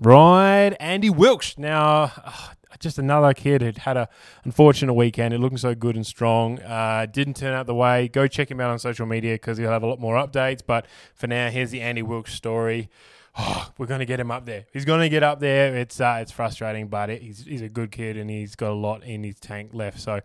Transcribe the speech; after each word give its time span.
Right, 0.00 0.76
Andy 0.78 1.10
Wilksch. 1.10 1.58
Now, 1.58 2.12
uh, 2.24 2.48
just 2.78 2.98
another 2.98 3.34
kid 3.34 3.62
who'd 3.62 3.78
had 3.78 3.96
a 3.96 4.08
unfortunate 4.44 4.94
weekend. 4.94 5.34
It 5.34 5.38
looking 5.38 5.58
so 5.58 5.74
good 5.74 5.96
and 5.96 6.06
strong. 6.06 6.60
Uh, 6.60 7.06
didn't 7.10 7.34
turn 7.34 7.52
out 7.52 7.66
the 7.66 7.74
way. 7.74 8.06
Go 8.06 8.28
check 8.28 8.50
him 8.50 8.60
out 8.60 8.70
on 8.70 8.78
social 8.78 9.06
media 9.06 9.34
because 9.34 9.58
he'll 9.58 9.70
have 9.70 9.82
a 9.82 9.86
lot 9.86 9.98
more 9.98 10.14
updates. 10.14 10.60
But 10.64 10.86
for 11.14 11.26
now, 11.26 11.50
here's 11.50 11.70
the 11.70 11.80
Andy 11.80 12.02
Wilksch 12.02 12.30
story. 12.30 12.88
Oh, 13.40 13.70
we're 13.78 13.86
going 13.86 14.00
to 14.00 14.06
get 14.06 14.18
him 14.18 14.32
up 14.32 14.46
there. 14.46 14.64
He's 14.72 14.84
going 14.84 14.98
to 15.00 15.08
get 15.08 15.22
up 15.22 15.38
there. 15.38 15.76
It's 15.76 16.00
uh, 16.00 16.18
it's 16.20 16.32
frustrating, 16.32 16.88
but 16.88 17.08
it, 17.08 17.22
he's 17.22 17.44
he's 17.44 17.62
a 17.62 17.68
good 17.68 17.92
kid 17.92 18.16
and 18.16 18.28
he's 18.28 18.56
got 18.56 18.72
a 18.72 18.74
lot 18.74 19.04
in 19.04 19.22
his 19.22 19.38
tank 19.38 19.70
left. 19.72 20.00
So. 20.00 20.20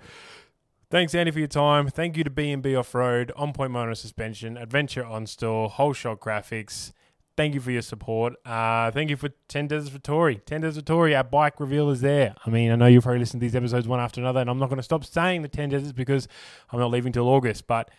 Thanks, 0.90 1.14
Andy, 1.16 1.32
for 1.32 1.40
your 1.40 1.48
time. 1.48 1.88
Thank 1.88 2.18
you 2.18 2.24
to 2.24 2.30
B&B 2.30 2.76
Off-Road, 2.76 3.32
On 3.36 3.52
Point 3.52 3.72
Motor 3.72 3.96
Suspension, 3.96 4.58
Adventure 4.58 5.04
On 5.04 5.26
Store, 5.26 5.68
Whole 5.68 5.94
Shot 5.94 6.20
Graphics, 6.20 6.92
thank 7.36 7.54
you 7.54 7.60
for 7.60 7.72
your 7.72 7.82
support. 7.82 8.34
Uh, 8.46 8.92
thank 8.92 9.10
you 9.10 9.18
for 9.18 9.30
10 9.48 9.68
Desert 9.68 9.92
for 9.92 10.00
Tory. 10.00 10.38
10 10.46 10.62
Desert 10.62 10.86
Tory, 10.86 11.16
our 11.16 11.24
bike 11.24 11.60
reveal 11.60 11.90
is 11.90 12.02
there. 12.02 12.36
I 12.46 12.50
mean, 12.50 12.72
I 12.72 12.76
know 12.76 12.88
you've 12.88 13.04
probably 13.04 13.20
listened 13.20 13.42
to 13.42 13.46
these 13.46 13.56
episodes 13.56 13.88
one 13.88 14.00
after 14.00 14.22
another, 14.22 14.42
and 14.42 14.50
I'm 14.50 14.60
not 14.60 14.70
going 14.70 14.78
to 14.78 14.84
stop 14.84 15.06
saying 15.06 15.42
the 15.42 15.48
10 15.48 15.70
Deserts 15.70 15.94
because 15.94 16.28
I'm 16.72 16.80
not 16.80 16.92
leaving 16.92 17.12
till 17.12 17.28
August, 17.28 17.68
but 17.68 17.90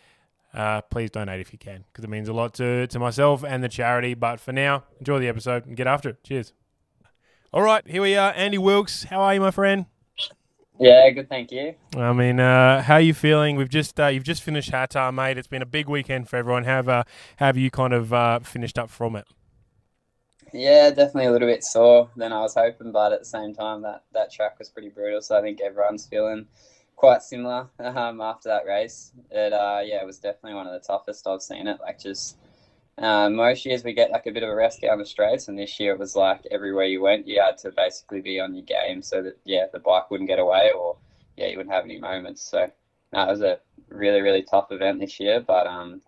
uh, 0.52 0.80
please 0.82 1.10
donate 1.10 1.40
if 1.40 1.52
you 1.52 1.58
can 1.58 1.84
because 1.88 2.04
it 2.04 2.10
means 2.10 2.28
a 2.28 2.32
lot 2.32 2.54
to, 2.54 2.86
to 2.86 2.98
myself 2.98 3.44
and 3.44 3.62
the 3.62 3.68
charity. 3.68 4.14
But 4.14 4.40
for 4.40 4.52
now, 4.52 4.84
enjoy 4.98 5.18
the 5.18 5.28
episode 5.28 5.66
and 5.66 5.76
get 5.76 5.86
after 5.86 6.10
it. 6.10 6.22
Cheers. 6.24 6.52
All 7.52 7.62
right, 7.62 7.86
here 7.86 8.02
we 8.02 8.16
are. 8.16 8.32
Andy 8.34 8.58
Wilksch, 8.58 9.06
how 9.06 9.20
are 9.20 9.34
you, 9.34 9.40
my 9.40 9.50
friend? 9.50 9.86
Yeah, 10.78 11.08
good. 11.10 11.28
Thank 11.28 11.52
you. 11.52 11.74
I 11.96 12.12
mean, 12.12 12.40
uh, 12.40 12.82
how 12.82 12.94
are 12.94 13.00
you 13.00 13.14
feeling? 13.14 13.56
We've 13.56 13.68
just 13.68 13.98
uh, 14.00 14.08
you've 14.08 14.24
just 14.24 14.42
finished 14.42 14.72
Hattah, 14.72 15.14
mate. 15.14 15.38
It's 15.38 15.46
been 15.46 15.62
a 15.62 15.66
big 15.66 15.88
weekend 15.88 16.28
for 16.28 16.36
everyone. 16.36 16.64
How 16.64 16.76
have, 16.76 16.88
uh, 16.88 17.04
how 17.36 17.46
have 17.46 17.56
you 17.56 17.70
kind 17.70 17.92
of 17.92 18.12
uh, 18.12 18.40
finished 18.40 18.78
up 18.78 18.90
from 18.90 19.14
it? 19.14 19.26
Yeah, 20.52 20.90
definitely 20.90 21.26
a 21.26 21.32
little 21.32 21.48
bit 21.48 21.64
sore 21.64 22.10
than 22.16 22.32
I 22.32 22.40
was 22.40 22.54
hoping, 22.54 22.92
but 22.92 23.12
at 23.12 23.20
the 23.20 23.24
same 23.24 23.54
time, 23.54 23.82
that 23.82 24.04
that 24.12 24.32
track 24.32 24.58
was 24.58 24.68
pretty 24.68 24.88
brutal. 24.88 25.20
So 25.20 25.38
I 25.38 25.42
think 25.42 25.60
everyone's 25.60 26.06
feeling 26.06 26.46
quite 26.96 27.22
similar 27.22 27.68
um, 27.78 28.20
after 28.20 28.48
that 28.48 28.66
race. 28.66 29.12
It 29.30 29.52
uh, 29.52 29.80
yeah, 29.84 30.02
it 30.02 30.06
was 30.06 30.18
definitely 30.18 30.54
one 30.54 30.66
of 30.66 30.72
the 30.72 30.86
toughest 30.86 31.26
I've 31.26 31.42
seen 31.42 31.68
it. 31.68 31.78
Like 31.80 32.00
just 32.00 32.36
uh, 32.98 33.28
most 33.28 33.66
years 33.66 33.82
we 33.82 33.92
get 33.92 34.10
like 34.10 34.26
a 34.26 34.30
bit 34.30 34.42
of 34.42 34.48
a 34.48 34.54
rest 34.54 34.82
down 34.82 34.98
the 34.98 35.06
straights, 35.06 35.48
and 35.48 35.58
this 35.58 35.80
year 35.80 35.92
it 35.92 35.98
was 35.98 36.14
like 36.14 36.46
everywhere 36.50 36.84
you 36.84 37.02
went, 37.02 37.26
you 37.26 37.40
had 37.40 37.58
to 37.58 37.72
basically 37.72 38.20
be 38.20 38.38
on 38.38 38.54
your 38.54 38.64
game 38.64 39.02
so 39.02 39.22
that 39.22 39.36
yeah, 39.44 39.66
the 39.72 39.80
bike 39.80 40.10
wouldn't 40.10 40.28
get 40.28 40.38
away 40.38 40.70
or 40.76 40.96
yeah, 41.36 41.48
you 41.48 41.56
wouldn't 41.56 41.74
have 41.74 41.84
any 41.84 41.98
moments. 41.98 42.42
So 42.48 42.70
that 43.12 43.28
was 43.28 43.40
a 43.40 43.58
really 43.88 44.20
really 44.20 44.42
tough 44.42 44.70
event 44.70 45.00
this 45.00 45.18
year, 45.18 45.40
but 45.40 45.66
um, 45.66 46.02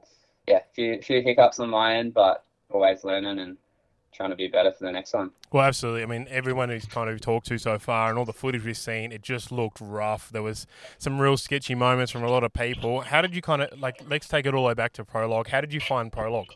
yeah, 0.46 0.60
few 0.74 1.02
few 1.02 1.22
hiccups 1.22 1.58
on 1.58 1.70
my 1.70 1.96
end, 1.96 2.14
but 2.14 2.44
always 2.70 3.02
learning 3.02 3.38
and 3.40 3.56
trying 4.12 4.30
to 4.30 4.36
be 4.36 4.48
better 4.48 4.72
for 4.72 4.84
the 4.84 4.92
next 4.92 5.12
one. 5.12 5.30
Well, 5.52 5.64
absolutely. 5.64 6.02
I 6.02 6.06
mean, 6.06 6.26
everyone 6.30 6.70
who's 6.70 6.86
kind 6.86 7.10
of 7.10 7.20
talked 7.20 7.46
to 7.48 7.58
so 7.58 7.78
far 7.78 8.08
and 8.08 8.18
all 8.18 8.24
the 8.24 8.32
footage 8.32 8.64
we've 8.64 8.76
seen, 8.76 9.12
it 9.12 9.22
just 9.22 9.52
looked 9.52 9.78
rough. 9.80 10.30
There 10.30 10.42
was 10.42 10.66
some 10.98 11.20
real 11.20 11.36
sketchy 11.36 11.74
moments 11.74 12.12
from 12.12 12.22
a 12.24 12.30
lot 12.30 12.42
of 12.42 12.52
people. 12.52 13.02
How 13.02 13.20
did 13.20 13.34
you 13.34 13.42
kind 13.42 13.62
of 13.62 13.78
like? 13.78 14.00
Let's 14.08 14.28
take 14.28 14.46
it 14.46 14.54
all 14.54 14.62
the 14.62 14.68
way 14.68 14.74
back 14.74 14.92
to 14.94 15.04
prologue. 15.04 15.48
How 15.48 15.60
did 15.60 15.72
you 15.72 15.80
find 15.80 16.12
prologue? 16.12 16.54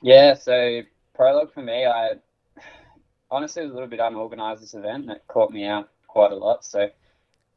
Yeah, 0.00 0.34
so 0.34 0.82
prologue 1.14 1.52
for 1.52 1.62
me, 1.62 1.84
I 1.86 2.14
honestly 3.30 3.62
was 3.62 3.72
a 3.72 3.74
little 3.74 3.88
bit 3.88 4.00
unorganized 4.00 4.62
this 4.62 4.74
event, 4.74 5.04
and 5.04 5.10
it 5.12 5.24
caught 5.28 5.50
me 5.50 5.64
out 5.64 5.88
quite 6.06 6.32
a 6.32 6.36
lot. 6.36 6.64
So 6.64 6.88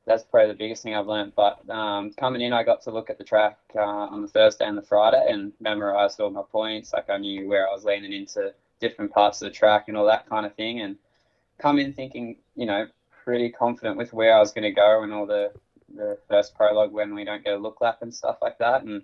that's 0.06 0.24
probably 0.24 0.48
the 0.50 0.58
biggest 0.58 0.84
thing 0.84 0.96
I've 0.96 1.08
learned. 1.08 1.34
But 1.36 1.70
um, 1.70 2.12
coming 2.14 2.42
in, 2.42 2.54
I 2.54 2.64
got 2.64 2.82
to 2.84 2.92
look 2.92 3.10
at 3.10 3.18
the 3.18 3.24
track 3.24 3.58
uh, 3.76 3.80
on 3.80 4.22
the 4.22 4.28
Thursday 4.28 4.66
and 4.66 4.78
the 4.78 4.82
Friday 4.82 5.24
and 5.30 5.54
memorized 5.60 6.20
all 6.20 6.32
my 6.32 6.44
points. 6.52 6.94
Like 6.94 7.10
I 7.10 7.18
knew 7.18 7.48
where 7.48 7.68
I 7.68 7.74
was 7.74 7.86
leaning 7.86 8.14
into 8.14 8.54
different 8.80 9.12
parts 9.12 9.42
of 9.42 9.48
the 9.50 9.56
track 9.56 9.86
and 9.88 9.98
all 9.98 10.06
that 10.08 10.28
kind 10.28 10.46
of 10.46 10.56
thing. 10.56 10.82
And 10.82 10.98
come 11.60 11.80
in 11.80 11.94
thinking, 11.94 12.38
you 12.56 12.66
know, 12.66 12.88
pretty 13.24 13.52
confident 13.52 13.98
with 13.98 14.14
where 14.14 14.36
I 14.36 14.40
was 14.40 14.52
going 14.52 14.64
to 14.64 14.72
go 14.72 15.04
and 15.04 15.14
all 15.14 15.26
the 15.26 15.52
the 15.94 16.18
first 16.30 16.56
prologue 16.56 16.94
when 16.94 17.14
we 17.14 17.26
don't 17.26 17.44
get 17.44 17.54
a 17.54 17.58
look 17.58 17.82
lap 17.82 17.98
and 18.02 18.14
stuff 18.14 18.38
like 18.42 18.58
that. 18.60 18.84
And 18.84 19.04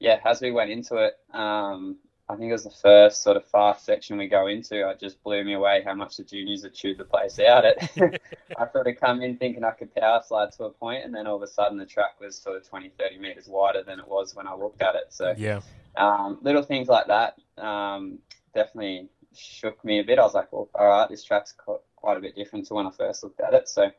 yeah, 0.00 0.18
as 0.24 0.40
we 0.40 0.50
went 0.50 0.70
into 0.70 0.96
it, 0.96 1.14
um, 1.34 1.98
I 2.32 2.36
think 2.36 2.48
it 2.48 2.52
was 2.52 2.64
the 2.64 2.70
first 2.70 3.22
sort 3.22 3.36
of 3.36 3.44
fast 3.44 3.84
section 3.84 4.16
we 4.16 4.26
go 4.26 4.46
into. 4.46 4.88
It 4.88 4.98
just 4.98 5.22
blew 5.22 5.44
me 5.44 5.52
away 5.52 5.82
how 5.84 5.94
much 5.94 6.16
the 6.16 6.24
juniors 6.24 6.62
had 6.62 6.72
chewed 6.72 6.96
the 6.96 7.04
place 7.04 7.38
out. 7.38 7.64
It, 7.66 8.22
I 8.58 8.66
sort 8.72 8.86
of 8.86 8.98
come 8.98 9.20
in 9.20 9.36
thinking 9.36 9.64
I 9.64 9.72
could 9.72 9.94
power 9.94 10.22
slide 10.26 10.50
to 10.52 10.64
a 10.64 10.70
point, 10.70 11.04
and 11.04 11.14
then 11.14 11.26
all 11.26 11.36
of 11.36 11.42
a 11.42 11.46
sudden 11.46 11.76
the 11.76 11.84
track 11.84 12.18
was 12.20 12.36
sort 12.36 12.56
of 12.56 12.66
20, 12.66 12.90
30 12.98 13.18
meters 13.18 13.48
wider 13.48 13.82
than 13.82 14.00
it 14.00 14.08
was 14.08 14.34
when 14.34 14.48
I 14.48 14.54
looked 14.54 14.80
at 14.80 14.94
it. 14.94 15.08
So 15.10 15.34
yeah, 15.36 15.60
um, 15.96 16.38
little 16.40 16.62
things 16.62 16.88
like 16.88 17.06
that 17.08 17.36
um, 17.58 18.18
definitely 18.54 19.10
shook 19.34 19.84
me 19.84 20.00
a 20.00 20.04
bit. 20.04 20.18
I 20.18 20.22
was 20.22 20.34
like, 20.34 20.50
well, 20.52 20.70
all 20.74 20.88
right, 20.88 21.08
this 21.10 21.22
track's 21.24 21.54
quite 21.96 22.16
a 22.16 22.20
bit 22.20 22.34
different 22.34 22.66
to 22.68 22.74
when 22.74 22.86
I 22.86 22.90
first 22.92 23.22
looked 23.22 23.40
at 23.40 23.52
it. 23.52 23.68
So 23.68 23.90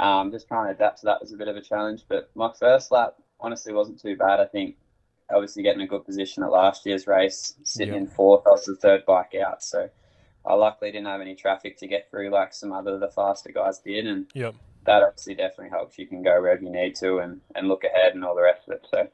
um, 0.00 0.32
just 0.32 0.48
trying 0.48 0.66
to 0.66 0.72
adapt 0.72 1.00
to 1.00 1.06
that 1.06 1.20
was 1.20 1.32
a 1.32 1.36
bit 1.36 1.46
of 1.46 1.54
a 1.54 1.62
challenge. 1.62 2.02
But 2.08 2.28
my 2.34 2.52
first 2.58 2.90
lap 2.90 3.14
honestly 3.38 3.72
wasn't 3.72 4.00
too 4.00 4.16
bad. 4.16 4.40
I 4.40 4.46
think 4.46 4.76
obviously 5.30 5.62
getting 5.62 5.82
a 5.82 5.86
good 5.86 6.04
position 6.04 6.42
at 6.42 6.50
last 6.50 6.86
year's 6.86 7.06
race, 7.06 7.54
sitting 7.64 7.94
yep. 7.94 8.02
in 8.02 8.08
fourth, 8.08 8.46
I 8.46 8.50
was 8.50 8.64
the 8.64 8.76
third 8.76 9.04
bike 9.06 9.34
out. 9.34 9.62
So 9.62 9.88
I 10.46 10.54
luckily 10.54 10.90
didn't 10.90 11.06
have 11.06 11.20
any 11.20 11.34
traffic 11.34 11.78
to 11.78 11.86
get 11.86 12.10
through 12.10 12.30
like 12.30 12.54
some 12.54 12.72
other 12.72 12.94
of 12.94 13.00
the 13.00 13.08
faster 13.08 13.52
guys 13.52 13.78
did. 13.78 14.06
And 14.06 14.26
yep. 14.34 14.54
that 14.84 15.02
obviously 15.02 15.34
definitely 15.34 15.70
helps. 15.70 15.98
You 15.98 16.06
can 16.06 16.22
go 16.22 16.40
wherever 16.40 16.62
you 16.62 16.70
need 16.70 16.94
to 16.96 17.18
and, 17.18 17.40
and 17.54 17.68
look 17.68 17.84
ahead 17.84 18.14
and 18.14 18.24
all 18.24 18.34
the 18.34 18.42
rest 18.42 18.68
of 18.68 18.74
it. 18.74 18.86
So 18.90 19.08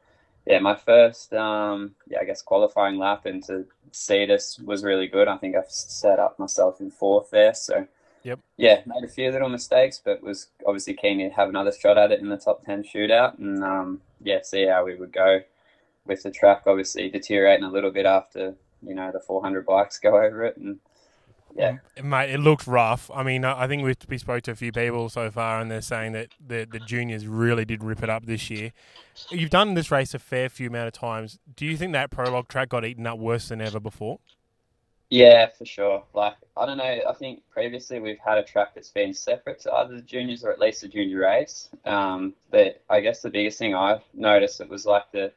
yeah, 0.47 0.59
my 0.59 0.77
first, 0.77 1.33
um, 1.33 1.95
yeah, 2.07 2.19
I 2.21 2.25
guess 2.25 2.43
qualifying 2.43 2.99
lap 2.99 3.27
into 3.27 3.67
Cetus 3.93 4.59
was 4.59 4.85
really 4.85 5.07
good. 5.07 5.27
I 5.27 5.39
think 5.39 5.57
I've 5.57 5.71
set 5.71 6.19
up 6.19 6.39
myself 6.39 6.81
in 6.81 6.91
fourth 6.91 7.31
there. 7.31 7.55
So, 7.55 7.89
yep. 8.23 8.41
yeah, 8.59 8.83
made 8.85 9.05
a 9.05 9.09
few 9.09 9.31
little 9.31 9.49
mistakes, 9.49 10.01
but 10.05 10.23
was 10.23 10.49
obviously 10.67 10.95
keen 10.95 11.19
to 11.19 11.35
have 11.35 11.49
another 11.49 11.73
shot 11.73 11.97
at 11.97 12.13
it 12.13 12.21
in 12.21 12.29
the 12.29 12.37
top 12.37 12.65
10 12.67 12.85
shootout 12.85 13.39
and, 13.39 13.65
um, 13.65 14.01
yeah, 14.23 14.43
see 14.43 14.67
how 14.67 14.85
we 14.85 14.97
would 14.97 15.13
go 15.13 15.41
with 16.07 16.23
the 16.23 16.31
track. 16.31 16.63
Obviously, 16.67 17.09
deteriorating 17.09 17.65
a 17.65 17.71
little 17.71 17.91
bit 17.91 18.07
after, 18.07 18.55
you 18.87 18.95
know, 18.95 19.11
the 19.13 19.21
400 19.21 19.65
bikes 19.65 19.99
go 19.99 20.17
over 20.17 20.45
it. 20.45 20.57
And, 20.57 20.81
yeah, 21.57 21.79
mate, 22.03 22.31
it 22.31 22.41
looked 22.41 22.67
rough. 22.67 23.11
I 23.15 23.23
mean, 23.23 23.45
I 23.45 23.69
think 23.69 23.85
we 23.85 23.95
we 24.09 24.19
spoke 24.19 24.43
to 24.45 24.51
a 24.51 24.57
few 24.57 24.73
people 24.73 25.09
so 25.09 25.31
far, 25.31 25.61
and 25.61 25.71
they're 25.71 25.81
saying 25.83 26.13
that 26.13 26.29
the 26.45 26.67
the 26.71 26.81
juniors 26.81 27.27
really 27.29 27.65
did 27.65 27.85
rip 27.85 28.03
it 28.03 28.11
up 28.11 28.27
this 28.27 28.51
year. 28.51 28.73
You've 29.31 29.51
done 29.51 29.75
this 29.75 29.91
race 29.91 30.15
a 30.15 30.19
fair 30.19 30.49
few 30.49 30.69
amount 30.69 30.89
of 30.89 30.95
times. 30.95 31.39
Do 31.55 31.65
you 31.65 31.77
think 31.77 31.93
that 31.93 32.11
prologue 32.11 32.49
track 32.49 32.71
got 32.71 32.85
eaten 32.85 33.07
up 33.07 33.19
worse 33.19 33.49
than 33.49 33.61
ever 33.61 33.79
before? 33.79 34.19
Yeah, 35.11 35.47
for 35.57 35.65
sure. 35.65 36.03
Like 36.13 36.35
I 36.57 36.67
don't 36.67 36.79
know. 36.79 37.01
I 37.09 37.13
think 37.13 37.43
previously 37.49 38.01
we've 38.01 38.19
had 38.19 38.39
a 38.39 38.43
track 38.43 38.75
that's 38.75 38.91
been 38.91 39.15
separate 39.15 39.61
to 39.61 39.73
either 39.73 39.95
the 39.95 40.03
juniors 40.03 40.43
or 40.43 40.51
at 40.51 40.59
least 40.59 40.81
the 40.81 40.89
junior 40.89 41.21
race. 41.21 41.69
Um, 41.85 42.35
but 42.51 42.83
I 42.91 42.99
guess 42.99 43.23
the 43.23 43.31
biggest 43.31 43.59
thing 43.59 43.77
I've 43.77 44.03
noticed 44.13 44.61
it 44.61 44.69
was 44.69 44.87
like 44.87 45.13
the 45.13 45.33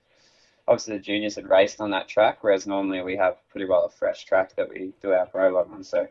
obviously 0.67 0.97
the 0.97 1.03
juniors 1.03 1.35
had 1.35 1.49
raced 1.49 1.79
on 1.79 1.91
that 1.91 2.07
track, 2.07 2.39
whereas 2.41 2.67
normally 2.67 3.01
we 3.01 3.15
have 3.15 3.37
pretty 3.49 3.65
well 3.65 3.85
a 3.85 3.89
fresh 3.89 4.25
track 4.25 4.55
that 4.55 4.69
we 4.69 4.93
do 5.01 5.11
our 5.11 5.25
prologue 5.25 5.71
on. 5.71 5.83
So 5.83 6.07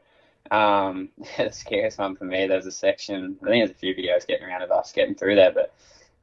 um, 0.50 1.10
the 1.36 1.50
scariest 1.50 1.98
one 1.98 2.16
for 2.16 2.24
me, 2.24 2.46
there's 2.46 2.66
a 2.66 2.72
section, 2.72 3.36
I 3.42 3.46
think 3.46 3.66
there's 3.66 3.70
a 3.70 3.78
few 3.78 3.94
videos 3.94 4.26
getting 4.26 4.46
around 4.46 4.62
of 4.62 4.70
us 4.70 4.92
getting 4.92 5.14
through 5.14 5.36
there, 5.36 5.52
but 5.52 5.74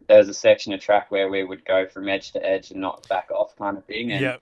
there's 0.07 0.27
a 0.27 0.33
section 0.33 0.73
of 0.73 0.81
track 0.81 1.11
where 1.11 1.29
we 1.29 1.43
would 1.43 1.63
go 1.65 1.87
from 1.87 2.09
edge 2.09 2.31
to 2.31 2.45
edge 2.45 2.71
and 2.71 2.81
not 2.81 3.07
back 3.07 3.29
off 3.31 3.55
kind 3.55 3.77
of 3.77 3.85
thing. 3.85 4.11
And, 4.11 4.21
yep. 4.21 4.41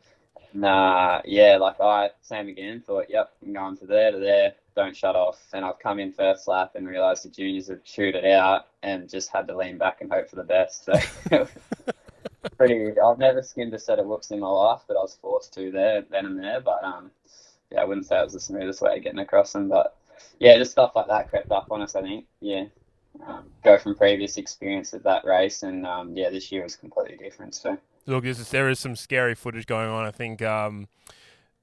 Nah, 0.53 1.21
yeah, 1.23 1.57
like 1.57 1.79
I, 1.79 2.09
same 2.21 2.49
again, 2.49 2.81
thought, 2.85 3.05
yep, 3.09 3.31
I'm 3.41 3.53
going 3.53 3.77
to 3.77 3.85
there 3.85 4.11
to 4.11 4.19
there, 4.19 4.53
don't 4.75 4.95
shut 4.95 5.15
off. 5.15 5.39
And 5.53 5.63
I've 5.63 5.79
come 5.79 5.99
in 5.99 6.11
first 6.11 6.47
lap 6.47 6.71
and 6.75 6.87
realised 6.87 7.23
the 7.23 7.29
juniors 7.29 7.67
had 7.67 7.85
chewed 7.85 8.15
it 8.15 8.25
out 8.25 8.67
and 8.83 9.09
just 9.09 9.29
had 9.29 9.47
to 9.47 9.55
lean 9.55 9.77
back 9.77 10.01
and 10.01 10.11
hope 10.11 10.29
for 10.29 10.35
the 10.35 10.43
best. 10.43 10.85
So 10.85 10.93
pretty. 12.67 12.99
I've 12.99 13.17
never 13.17 13.41
skinned 13.41 13.73
a 13.73 13.79
set 13.79 13.99
of 13.99 14.05
whoops 14.05 14.31
in 14.31 14.39
my 14.39 14.47
life, 14.47 14.81
but 14.87 14.97
I 14.97 15.01
was 15.01 15.17
forced 15.21 15.53
to 15.55 15.71
there 15.71 16.03
then 16.09 16.25
and 16.25 16.39
there. 16.39 16.61
But 16.61 16.83
um, 16.83 17.11
yeah, 17.71 17.81
I 17.81 17.85
wouldn't 17.85 18.05
say 18.05 18.19
it 18.19 18.23
was 18.23 18.33
the 18.33 18.39
smoothest 18.39 18.81
way 18.81 18.97
of 18.97 19.03
getting 19.03 19.19
across 19.19 19.53
them. 19.53 19.69
But 19.69 19.95
yeah, 20.39 20.57
just 20.57 20.71
stuff 20.71 20.91
like 20.95 21.07
that 21.07 21.29
crept 21.29 21.51
up 21.51 21.67
on 21.71 21.81
us. 21.81 21.95
I 21.95 22.01
think. 22.01 22.25
Yeah. 22.39 22.65
Um, 23.27 23.45
go 23.61 23.77
from 23.77 23.95
previous 23.95 24.37
experience 24.37 24.93
of 24.93 25.03
that 25.03 25.25
race, 25.25 25.63
and 25.63 25.85
um, 25.85 26.15
yeah, 26.15 26.29
this 26.29 26.51
year 26.51 26.63
was 26.63 26.77
completely 26.77 27.17
different. 27.17 27.55
So 27.55 27.77
look, 28.05 28.23
there 28.23 28.69
is 28.69 28.79
some 28.79 28.95
scary 28.95 29.35
footage 29.35 29.65
going 29.65 29.89
on. 29.89 30.05
I 30.05 30.11
think 30.11 30.41
um, 30.41 30.87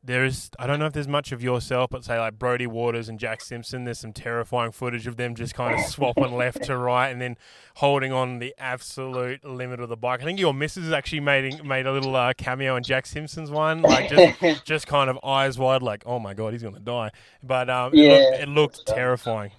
there 0.02 0.24
is 0.24 0.50
I 0.58 0.66
don't 0.66 0.78
know 0.78 0.86
if 0.86 0.92
there's 0.92 1.08
much 1.08 1.32
of 1.32 1.42
yourself, 1.42 1.90
but 1.90 2.04
say 2.04 2.18
like 2.18 2.38
Brody 2.38 2.66
Waters 2.66 3.08
and 3.08 3.18
Jack 3.18 3.40
Simpson, 3.40 3.84
there's 3.84 3.98
some 3.98 4.12
terrifying 4.12 4.72
footage 4.72 5.06
of 5.06 5.16
them 5.16 5.34
just 5.34 5.54
kind 5.54 5.78
of 5.78 5.84
swapping 5.86 6.36
left 6.36 6.64
to 6.64 6.76
right 6.76 7.08
and 7.08 7.20
then 7.20 7.36
holding 7.76 8.12
on 8.12 8.38
the 8.38 8.54
absolute 8.58 9.44
limit 9.44 9.80
of 9.80 9.88
the 9.88 9.96
bike. 9.96 10.20
I 10.20 10.24
think 10.24 10.38
your 10.38 10.54
missus 10.54 10.92
actually 10.92 11.20
made 11.20 11.64
made 11.64 11.86
a 11.86 11.92
little 11.92 12.14
uh, 12.14 12.32
cameo 12.34 12.76
in 12.76 12.82
Jack 12.82 13.06
Simpson's 13.06 13.50
one, 13.50 13.82
like 13.82 14.08
just 14.08 14.64
just 14.64 14.86
kind 14.86 15.10
of 15.10 15.18
eyes 15.24 15.58
wide, 15.58 15.82
like 15.82 16.04
oh 16.06 16.18
my 16.18 16.34
god, 16.34 16.52
he's 16.52 16.62
gonna 16.62 16.78
die. 16.78 17.10
But 17.42 17.68
um, 17.68 17.92
yeah, 17.94 18.12
it 18.12 18.20
looked, 18.20 18.42
it 18.42 18.48
looked 18.48 18.86
terrifying. 18.86 19.50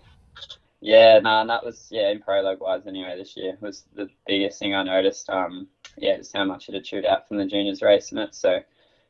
Yeah, 0.82 1.16
no, 1.16 1.30
nah, 1.30 1.42
and 1.42 1.50
that 1.50 1.66
was 1.66 1.88
yeah 1.92 2.10
in 2.10 2.22
prologue 2.22 2.62
wise 2.62 2.88
anyway. 2.88 3.16
This 3.18 3.36
year 3.36 3.58
was 3.60 3.84
the 3.94 4.10
biggest 4.26 4.60
thing 4.60 4.74
I 4.74 4.84
noticed. 4.84 5.30
Um, 5.30 5.68
yeah, 5.98 6.16
just 6.18 6.36
how 6.36 6.46
much 6.46 6.70
it 6.70 6.76
had 6.76 6.86
chewed 6.86 7.06
out 7.06 7.28
from 7.28 7.38
the 7.38 7.46
juniors 7.46 7.82
racing 7.82 8.18
it. 8.18 8.34
So 8.34 8.62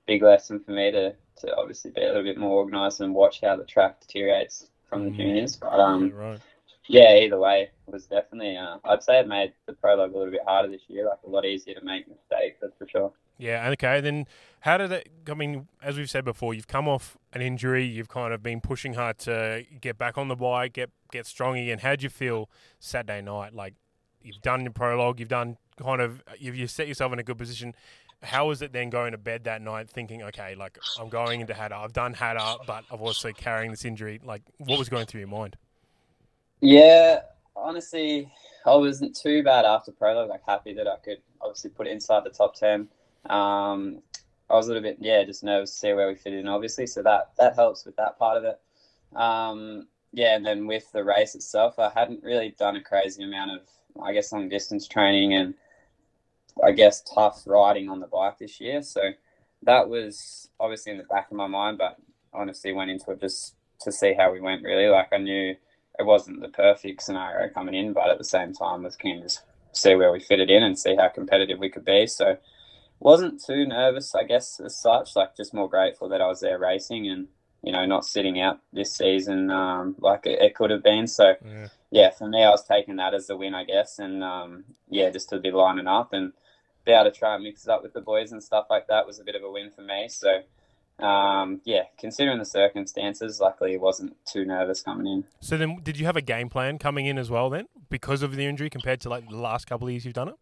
big 0.09 0.23
lesson 0.23 0.59
for 0.59 0.71
me 0.71 0.91
to 0.91 1.13
to 1.41 1.55
obviously 1.55 1.91
be 1.91 2.01
a 2.01 2.07
little 2.07 2.23
bit 2.23 2.37
more 2.37 2.57
organised 2.57 2.99
and 2.99 3.13
watch 3.15 3.39
how 3.41 3.55
the 3.55 3.63
track 3.63 4.01
deteriorates 4.01 4.67
from 4.89 5.05
the 5.05 5.11
Mm. 5.11 5.15
juniors. 5.17 5.55
But 5.55 5.79
um, 5.79 6.07
Yeah, 6.07 6.13
right. 6.15 6.39
yeah, 6.87 7.15
either 7.23 7.39
way, 7.39 7.69
it 7.87 7.91
was 7.93 8.07
definitely. 8.07 8.57
Uh, 8.57 8.77
I'd 8.83 9.03
say 9.03 9.19
it 9.19 9.27
made 9.27 9.53
the 9.67 9.73
prologue 9.73 10.13
a 10.13 10.17
little 10.17 10.31
bit 10.31 10.41
harder 10.45 10.67
this 10.67 10.81
year, 10.89 11.05
like 11.07 11.19
a 11.25 11.29
lot 11.29 11.45
easier 11.45 11.75
to 11.75 11.85
make 11.85 12.07
mistakes. 12.09 12.57
That's 12.61 12.75
for 12.77 12.87
sure. 12.89 13.13
Yeah, 13.37 13.69
okay. 13.69 14.01
Then 14.01 14.25
how 14.61 14.77
did 14.77 14.91
it? 14.91 15.07
I 15.29 15.33
mean, 15.33 15.69
as 15.81 15.95
we've 15.97 16.09
said 16.09 16.25
before, 16.25 16.53
you've 16.53 16.67
come 16.67 16.89
off 16.89 17.15
an 17.31 17.41
injury. 17.41 17.85
You've 17.85 18.09
kind 18.09 18.33
of 18.33 18.43
been 18.43 18.59
pushing 18.59 18.95
hard 18.95 19.17
to 19.19 19.63
get 19.79 19.97
back 19.97 20.17
on 20.17 20.27
the 20.27 20.35
bike, 20.35 20.73
get 20.73 20.89
get 21.11 21.25
strong 21.25 21.57
again. 21.57 21.79
How'd 21.79 22.03
you 22.03 22.09
feel 22.09 22.49
Saturday 22.79 23.21
night? 23.21 23.53
Like 23.53 23.75
you've 24.21 24.41
done 24.41 24.61
your 24.63 24.73
prologue, 24.73 25.19
you've 25.21 25.29
done 25.29 25.55
kind 25.81 26.01
of 26.01 26.21
you've 26.37 26.57
you 26.57 26.67
set 26.67 26.89
yourself 26.89 27.13
in 27.13 27.19
a 27.19 27.23
good 27.23 27.37
position. 27.37 27.73
How 28.21 28.47
was 28.47 28.61
it 28.61 28.73
then 28.73 28.89
going 28.89 29.13
to 29.13 29.17
bed 29.17 29.45
that 29.45 29.61
night, 29.61 29.89
thinking, 29.89 30.23
okay, 30.23 30.55
like 30.55 30.77
I'm 30.99 31.09
going 31.09 31.39
into 31.41 31.53
Hattah, 31.53 31.83
I've 31.83 31.93
done 31.93 32.13
Hattah, 32.13 32.65
but 32.67 32.83
I'm 32.91 33.01
also 33.01 33.31
carrying 33.31 33.71
this 33.71 33.85
injury. 33.85 34.19
Like, 34.23 34.41
what 34.57 34.77
was 34.77 34.89
going 34.89 35.05
through 35.05 35.21
your 35.21 35.29
mind? 35.29 35.55
Yeah, 36.61 37.21
honestly, 37.55 38.31
I 38.65 38.75
wasn't 38.75 39.15
too 39.15 39.43
bad 39.43 39.65
after 39.65 39.91
prologue. 39.91 40.29
Like 40.29 40.41
happy 40.45 40.73
that 40.73 40.87
I 40.87 40.97
could 40.97 41.19
obviously 41.41 41.69
put 41.69 41.87
it 41.87 41.91
inside 41.91 42.23
the 42.25 42.29
top 42.29 42.55
ten. 42.55 42.89
Um, 43.29 44.01
I 44.49 44.55
was 44.55 44.67
a 44.67 44.73
little 44.73 44.83
bit, 44.83 44.97
yeah, 44.99 45.23
just 45.23 45.43
nervous 45.43 45.71
to 45.71 45.77
see 45.77 45.93
where 45.93 46.07
we 46.07 46.15
fit 46.15 46.33
in, 46.33 46.47
obviously. 46.47 46.87
So 46.87 47.01
that 47.03 47.31
that 47.37 47.55
helps 47.55 47.85
with 47.85 47.95
that 47.95 48.19
part 48.19 48.37
of 48.37 48.43
it. 48.43 48.59
Um, 49.15 49.87
yeah, 50.11 50.35
and 50.35 50.45
then 50.45 50.67
with 50.67 50.91
the 50.91 51.03
race 51.03 51.35
itself, 51.35 51.79
I 51.79 51.89
hadn't 51.89 52.23
really 52.23 52.55
done 52.57 52.75
a 52.75 52.81
crazy 52.81 53.23
amount 53.23 53.51
of, 53.51 53.61
I 54.03 54.11
guess, 54.11 54.31
long 54.31 54.49
distance 54.49 54.87
training 54.87 55.33
and 55.33 55.53
I 56.63 56.71
guess 56.71 57.01
tough 57.01 57.43
riding 57.45 57.89
on 57.89 57.99
the 57.99 58.07
bike 58.07 58.37
this 58.39 58.59
year. 58.59 58.81
So 58.81 59.01
that 59.63 59.89
was 59.89 60.49
obviously 60.59 60.91
in 60.91 60.97
the 60.97 61.03
back 61.05 61.31
of 61.31 61.37
my 61.37 61.47
mind, 61.47 61.77
but 61.77 61.97
honestly 62.33 62.73
went 62.73 62.91
into 62.91 63.11
it 63.11 63.19
just 63.19 63.55
to 63.81 63.91
see 63.91 64.13
how 64.13 64.31
we 64.31 64.41
went. 64.41 64.63
Really, 64.63 64.87
like 64.87 65.09
I 65.11 65.17
knew 65.17 65.55
it 65.99 66.05
wasn't 66.05 66.41
the 66.41 66.49
perfect 66.49 67.03
scenario 67.03 67.51
coming 67.53 67.75
in, 67.75 67.93
but 67.93 68.09
at 68.09 68.17
the 68.17 68.23
same 68.23 68.53
time 68.53 68.83
was 68.83 68.95
keen 68.95 69.21
to 69.21 69.39
see 69.73 69.95
where 69.95 70.11
we 70.11 70.19
fitted 70.19 70.49
in 70.49 70.63
and 70.63 70.77
see 70.77 70.95
how 70.95 71.09
competitive 71.09 71.59
we 71.59 71.69
could 71.69 71.85
be. 71.85 72.07
So 72.07 72.37
wasn't 72.99 73.43
too 73.43 73.65
nervous, 73.65 74.15
I 74.15 74.23
guess, 74.23 74.59
as 74.59 74.79
such. 74.79 75.15
Like 75.15 75.35
just 75.35 75.53
more 75.53 75.69
grateful 75.69 76.09
that 76.09 76.21
I 76.21 76.27
was 76.27 76.41
there 76.41 76.59
racing 76.59 77.09
and 77.09 77.27
you 77.63 77.71
know 77.71 77.85
not 77.85 78.05
sitting 78.05 78.39
out 78.39 78.59
this 78.71 78.95
season 78.95 79.51
um, 79.51 79.95
like 79.99 80.25
it, 80.25 80.41
it 80.41 80.55
could 80.55 80.71
have 80.71 80.83
been. 80.83 81.07
So 81.07 81.35
Yeah. 81.45 81.67
Yeah, 81.91 82.11
for 82.11 82.27
me, 82.27 82.43
I 82.43 82.49
was 82.49 82.63
taking 82.63 82.97
that 82.97 83.13
as 83.13 83.29
a 83.29 83.37
win, 83.37 83.55
I 83.55 83.63
guess, 83.63 83.99
and 83.99 84.23
um, 84.23 84.63
yeah, 84.89 85.09
just 85.09 85.29
to 85.29 85.39
be 85.39 85.51
lining 85.51 85.87
up 85.87 86.13
and 86.13 86.33
be 86.85 86.91
able 86.91 87.11
to 87.11 87.17
try 87.17 87.35
and 87.35 87.43
mix 87.43 87.63
it 87.63 87.69
up 87.69 87.83
with 87.83 87.93
the 87.93 88.01
boys 88.01 88.31
and 88.31 88.43
stuff 88.43 88.67
like 88.69 88.87
that 88.87 89.05
was 89.05 89.19
a 89.19 89.23
bit 89.23 89.35
of 89.35 89.43
a 89.43 89.51
win 89.51 89.69
for 89.71 89.81
me. 89.81 90.07
So 90.09 90.41
um, 91.03 91.61
yeah, 91.63 91.83
considering 91.97 92.39
the 92.39 92.45
circumstances, 92.45 93.39
luckily 93.39 93.73
it 93.73 93.81
wasn't 93.81 94.15
too 94.25 94.45
nervous 94.45 94.81
coming 94.81 95.07
in. 95.07 95.23
So 95.39 95.57
then, 95.57 95.79
did 95.81 95.97
you 95.97 96.05
have 96.05 96.17
a 96.17 96.21
game 96.21 96.49
plan 96.49 96.77
coming 96.77 97.05
in 97.05 97.17
as 97.17 97.29
well 97.29 97.49
then, 97.49 97.67
because 97.89 98.21
of 98.21 98.35
the 98.35 98.45
injury 98.45 98.69
compared 98.69 98.99
to 99.01 99.09
like 99.09 99.27
the 99.29 99.37
last 99.37 99.65
couple 99.65 99.87
of 99.87 99.91
years 99.91 100.05
you've 100.05 100.13
done 100.13 100.29
it? 100.29 100.35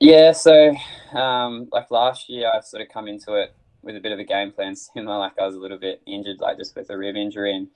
Yeah, 0.00 0.32
so 0.32 0.74
um, 1.12 1.68
like 1.72 1.90
last 1.90 2.28
year, 2.28 2.50
I 2.52 2.60
sort 2.60 2.82
of 2.82 2.88
come 2.88 3.06
into 3.06 3.34
it 3.34 3.54
with 3.82 3.96
a 3.96 4.00
bit 4.00 4.12
of 4.12 4.18
a 4.18 4.24
game 4.24 4.50
plan 4.50 4.74
similar. 4.76 5.18
Like 5.18 5.38
I 5.38 5.46
was 5.46 5.54
a 5.54 5.60
little 5.60 5.78
bit 5.78 6.02
injured, 6.06 6.40
like 6.40 6.56
just 6.56 6.74
with 6.74 6.90
a 6.90 6.98
rib 6.98 7.16
injury, 7.16 7.54
and 7.54 7.68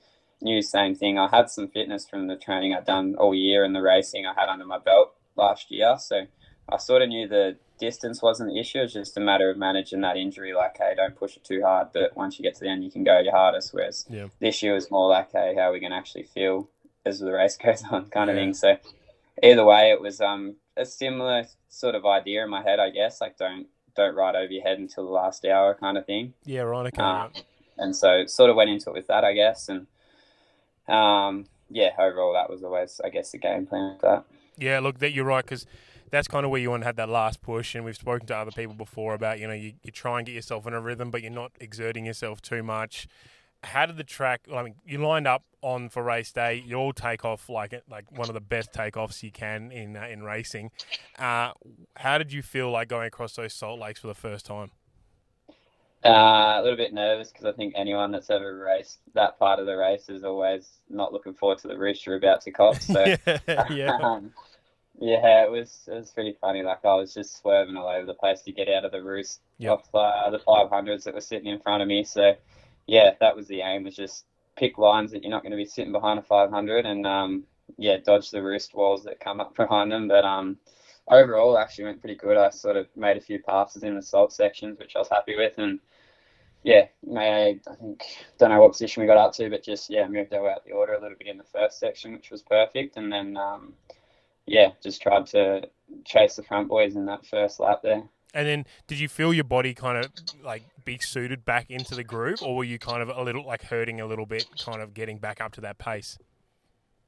knew 0.42 0.62
same 0.62 0.94
thing. 0.94 1.18
I 1.18 1.28
had 1.28 1.50
some 1.50 1.68
fitness 1.68 2.06
from 2.08 2.26
the 2.26 2.36
training 2.36 2.74
I'd 2.74 2.84
done 2.86 3.14
all 3.16 3.34
year 3.34 3.64
and 3.64 3.74
the 3.74 3.82
racing 3.82 4.26
I 4.26 4.34
had 4.34 4.48
under 4.48 4.64
my 4.66 4.78
belt 4.78 5.14
last 5.36 5.70
year, 5.70 5.96
so 5.98 6.26
I 6.68 6.76
sort 6.78 7.02
of 7.02 7.08
knew 7.08 7.26
the 7.28 7.56
distance 7.78 8.22
wasn't 8.22 8.50
the 8.50 8.58
issue. 8.60 8.78
It's 8.80 8.92
just 8.92 9.16
a 9.16 9.20
matter 9.20 9.50
of 9.50 9.56
managing 9.58 10.00
that 10.02 10.16
injury. 10.16 10.54
Like, 10.54 10.76
hey, 10.78 10.94
don't 10.96 11.16
push 11.16 11.36
it 11.36 11.44
too 11.44 11.62
hard, 11.62 11.88
but 11.92 12.16
once 12.16 12.38
you 12.38 12.42
get 12.42 12.54
to 12.54 12.60
the 12.60 12.68
end, 12.68 12.84
you 12.84 12.90
can 12.90 13.04
go 13.04 13.18
your 13.18 13.32
hardest. 13.32 13.74
Whereas 13.74 14.06
Yeah. 14.08 14.28
this 14.38 14.62
year 14.62 14.74
was 14.74 14.90
more 14.90 15.08
like, 15.08 15.32
hey, 15.32 15.54
how 15.56 15.62
are 15.70 15.72
we 15.72 15.80
going 15.80 15.90
to 15.92 15.98
actually 15.98 16.22
feel 16.24 16.68
as 17.04 17.18
the 17.20 17.32
race 17.32 17.56
goes 17.62 17.82
on, 17.90 18.06
kind 18.06 18.30
of 18.30 18.36
thing. 18.36 18.54
So 18.54 18.76
either 19.42 19.64
way, 19.64 19.90
it 19.90 20.00
was 20.00 20.20
um 20.20 20.56
a 20.76 20.84
similar 20.84 21.44
sort 21.68 21.94
of 21.94 22.06
idea 22.06 22.42
in 22.44 22.50
my 22.50 22.62
head, 22.62 22.78
I 22.80 22.90
guess. 22.90 23.20
Like, 23.20 23.36
don't 23.36 23.66
don't 23.96 24.14
ride 24.14 24.34
over 24.36 24.52
your 24.52 24.62
head 24.64 24.78
until 24.78 25.04
the 25.04 25.12
last 25.12 25.44
hour, 25.44 25.74
kind 25.74 25.98
of 25.98 26.06
thing. 26.06 26.32
Yeah, 26.44 26.62
right. 26.62 26.86
Okay. 26.86 27.02
Um, 27.02 27.16
right. 27.16 27.44
and 27.78 27.94
so 27.94 28.24
sort 28.26 28.50
of 28.50 28.56
went 28.56 28.70
into 28.70 28.90
it 28.90 28.94
with 28.94 29.06
that, 29.08 29.22
I 29.24 29.34
guess. 29.34 29.68
And 29.68 29.86
um, 30.88 31.46
yeah, 31.70 31.90
overall, 31.98 32.32
that 32.34 32.50
was 32.50 32.62
always, 32.62 33.00
I 33.04 33.10
guess, 33.10 33.32
the 33.32 33.38
game 33.38 33.66
plan 33.66 33.98
that. 34.02 34.24
Yeah, 34.56 34.80
look, 34.80 34.98
that 34.98 35.12
you're 35.12 35.24
right 35.24 35.44
because 35.44 35.66
that's 36.10 36.28
kind 36.28 36.44
of 36.44 36.50
where 36.50 36.60
you 36.60 36.70
want 36.70 36.82
to 36.82 36.86
have 36.86 36.96
that 36.96 37.08
last 37.08 37.42
push. 37.42 37.74
And 37.74 37.84
we've 37.84 37.96
spoken 37.96 38.26
to 38.28 38.36
other 38.36 38.52
people 38.52 38.74
before 38.74 39.14
about 39.14 39.40
you 39.40 39.48
know 39.48 39.54
you, 39.54 39.72
you 39.82 39.90
try 39.90 40.18
and 40.18 40.26
get 40.26 40.34
yourself 40.34 40.66
in 40.66 40.72
a 40.72 40.80
rhythm, 40.80 41.10
but 41.10 41.22
you're 41.22 41.32
not 41.32 41.52
exerting 41.60 42.06
yourself 42.06 42.40
too 42.40 42.62
much. 42.62 43.08
How 43.64 43.86
did 43.86 43.96
the 43.96 44.04
track? 44.04 44.42
I 44.54 44.62
mean, 44.62 44.74
you 44.84 44.98
lined 44.98 45.26
up 45.26 45.42
on 45.62 45.88
for 45.88 46.02
race 46.02 46.30
day. 46.30 46.62
You 46.64 46.76
all 46.76 46.92
take 46.92 47.24
off 47.24 47.48
like 47.48 47.74
like 47.90 48.12
one 48.12 48.28
of 48.28 48.34
the 48.34 48.40
best 48.40 48.72
takeoffs 48.72 49.22
you 49.22 49.32
can 49.32 49.72
in 49.72 49.96
uh, 49.96 50.06
in 50.06 50.22
racing. 50.22 50.70
Uh, 51.18 51.52
how 51.96 52.18
did 52.18 52.32
you 52.32 52.42
feel 52.42 52.70
like 52.70 52.88
going 52.88 53.08
across 53.08 53.34
those 53.34 53.54
salt 53.54 53.80
lakes 53.80 54.00
for 54.00 54.06
the 54.06 54.14
first 54.14 54.46
time? 54.46 54.70
Uh, 56.04 56.56
a 56.58 56.62
little 56.62 56.76
bit 56.76 56.92
nervous 56.92 57.30
because 57.30 57.46
I 57.46 57.52
think 57.52 57.72
anyone 57.76 58.10
that's 58.12 58.28
ever 58.28 58.58
raced 58.58 58.98
that 59.14 59.38
part 59.38 59.58
of 59.58 59.64
the 59.64 59.74
race 59.76 60.10
is 60.10 60.22
always 60.22 60.70
not 60.90 61.14
looking 61.14 61.32
forward 61.32 61.58
to 61.58 61.68
the 61.68 61.78
roost 61.78 62.04
you're 62.04 62.16
about 62.16 62.42
to 62.42 62.50
cop. 62.50 62.82
So 62.82 63.10
yeah, 63.26 63.38
yeah, 63.70 63.92
um, 64.02 64.32
yeah, 65.00 65.44
it 65.44 65.50
was 65.50 65.88
it 65.88 65.94
was 65.94 66.10
pretty 66.10 66.36
funny. 66.40 66.62
Like 66.62 66.84
I 66.84 66.94
was 66.94 67.14
just 67.14 67.38
swerving 67.40 67.76
all 67.76 67.88
over 67.88 68.06
the 68.06 68.14
place 68.14 68.42
to 68.42 68.52
get 68.52 68.68
out 68.68 68.84
of 68.84 68.92
the 68.92 69.02
roost 69.02 69.40
Yep. 69.58 69.80
off 69.80 69.88
uh, 69.94 70.30
the 70.30 70.38
500s 70.40 71.04
that 71.04 71.14
were 71.14 71.20
sitting 71.20 71.48
in 71.48 71.60
front 71.60 71.82
of 71.82 71.88
me. 71.88 72.04
So 72.04 72.34
yeah, 72.86 73.12
that 73.20 73.36
was 73.36 73.48
the 73.48 73.62
aim 73.62 73.84
was 73.84 73.96
just 73.96 74.26
pick 74.56 74.78
lines 74.78 75.12
that 75.12 75.22
you're 75.22 75.30
not 75.30 75.42
going 75.42 75.52
to 75.52 75.56
be 75.56 75.64
sitting 75.64 75.92
behind 75.92 76.18
a 76.18 76.22
500 76.22 76.86
and 76.86 77.06
um, 77.06 77.44
yeah, 77.78 77.96
dodge 78.04 78.30
the 78.30 78.42
roost 78.42 78.74
walls 78.74 79.04
that 79.04 79.20
come 79.20 79.40
up 79.40 79.56
behind 79.56 79.90
them. 79.90 80.08
But 80.08 80.24
um, 80.24 80.58
overall, 81.08 81.58
actually 81.58 81.84
went 81.84 82.00
pretty 82.00 82.16
good. 82.16 82.36
I 82.36 82.50
sort 82.50 82.76
of 82.76 82.86
made 82.96 83.16
a 83.16 83.20
few 83.20 83.40
passes 83.42 83.82
in 83.82 83.94
the 83.96 84.02
salt 84.02 84.32
sections, 84.32 84.78
which 84.78 84.96
I 84.96 85.00
was 85.00 85.08
happy 85.08 85.36
with, 85.36 85.54
and 85.58 85.80
yeah, 86.64 86.86
made 87.06 87.60
I 87.70 87.74
think 87.74 88.02
don't 88.38 88.50
know 88.50 88.60
what 88.60 88.72
position 88.72 89.02
we 89.02 89.06
got 89.06 89.18
up 89.18 89.34
to, 89.34 89.50
but 89.50 89.62
just 89.62 89.90
yeah, 89.90 90.08
moved 90.08 90.32
our 90.32 90.42
way 90.42 90.50
out 90.50 90.64
the 90.64 90.72
order 90.72 90.94
a 90.94 91.00
little 91.00 91.16
bit 91.16 91.28
in 91.28 91.36
the 91.36 91.44
first 91.44 91.78
section, 91.78 92.12
which 92.12 92.30
was 92.30 92.42
perfect, 92.42 92.96
and 92.96 93.12
then 93.12 93.36
um, 93.36 93.74
yeah, 94.46 94.70
just 94.82 95.02
tried 95.02 95.26
to 95.26 95.68
chase 96.04 96.36
the 96.36 96.42
front 96.42 96.68
boys 96.68 96.96
in 96.96 97.04
that 97.06 97.26
first 97.26 97.60
lap 97.60 97.80
there. 97.82 98.02
And 98.32 98.48
then, 98.48 98.64
did 98.88 98.98
you 98.98 99.08
feel 99.08 99.32
your 99.32 99.44
body 99.44 99.74
kind 99.74 100.02
of 100.04 100.10
like 100.42 100.64
be 100.84 100.98
suited 100.98 101.44
back 101.44 101.66
into 101.70 101.94
the 101.94 102.02
groove, 102.02 102.42
or 102.42 102.56
were 102.56 102.64
you 102.64 102.78
kind 102.78 103.02
of 103.02 103.10
a 103.14 103.22
little 103.22 103.46
like 103.46 103.62
hurting 103.64 104.00
a 104.00 104.06
little 104.06 104.26
bit, 104.26 104.46
kind 104.58 104.80
of 104.80 104.94
getting 104.94 105.18
back 105.18 105.42
up 105.42 105.52
to 105.52 105.60
that 105.60 105.78
pace? 105.78 106.18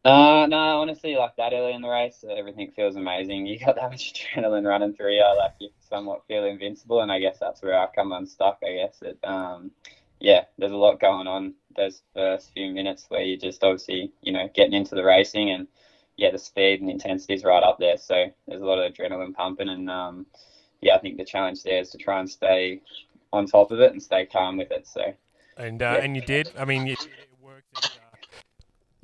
Uh, 0.07 0.47
no, 0.47 0.81
honestly, 0.81 1.17
like 1.17 1.35
that 1.35 1.53
early 1.53 1.73
in 1.73 1.83
the 1.83 1.89
race, 1.89 2.25
everything 2.31 2.71
feels 2.77 2.95
amazing. 2.95 3.45
You 3.45 3.59
got 3.59 3.75
that 3.75 3.91
much 3.91 4.13
adrenaline 4.15 4.65
running 4.65 4.95
through 4.95 5.17
you, 5.17 5.25
like 5.37 5.55
you 5.59 5.69
somewhat 5.81 6.25
feel 6.29 6.45
invincible, 6.45 7.01
and 7.01 7.11
I 7.11 7.19
guess 7.19 7.39
that's 7.41 7.61
where 7.61 7.77
I 7.77 7.89
come 7.93 8.13
unstuck. 8.13 8.59
I 8.65 8.75
guess 8.75 9.03
it, 9.03 9.19
um, 9.25 9.73
yeah, 10.21 10.45
there's 10.59 10.71
a 10.71 10.77
lot 10.77 11.01
going 11.01 11.27
on 11.27 11.55
those 11.75 12.03
first 12.15 12.53
few 12.53 12.71
minutes 12.71 13.07
where 13.09 13.23
you're 13.23 13.37
just 13.37 13.65
obviously, 13.65 14.13
you 14.23 14.31
know, 14.31 14.49
getting 14.55 14.75
into 14.75 14.95
the 14.95 15.03
racing 15.03 15.51
and 15.51 15.67
yeah, 16.17 16.31
the 16.31 16.39
speed 16.39 16.81
and 16.81 16.89
intensity 16.89 17.35
is 17.35 17.43
right 17.43 17.65
up 17.65 17.79
there. 17.81 17.97
So 17.99 18.27
there's 18.47 18.63
a 18.63 18.65
lot 18.65 18.79
of 18.79 18.93
adrenaline 18.93 19.35
pumping, 19.35 19.69
and 19.69 19.91
um, 19.91 20.27
yeah, 20.83 20.95
I 20.95 20.99
think 20.99 21.17
the 21.17 21.25
challenge 21.25 21.65
there 21.65 21.81
is 21.81 21.91
to 21.91 21.99
try 21.99 22.21
and 22.21 22.31
stay 22.31 22.81
on 23.33 23.47
top 23.47 23.73
of 23.73 23.81
it 23.81 23.91
and 23.91 24.01
stay 24.01 24.25
calm 24.25 24.57
with 24.57 24.71
it. 24.71 24.87
So 24.87 25.03
And 25.57 25.83
uh, 25.83 25.95
Yeah. 25.97 26.05
and 26.05 26.15
you 26.15 26.23
did. 26.23 26.49
I 26.57 26.65
mean, 26.65 26.87
it, 26.87 27.01
it 27.01 27.29
worked. 27.43 27.73
And, 27.73 27.83
uh, 27.83 28.17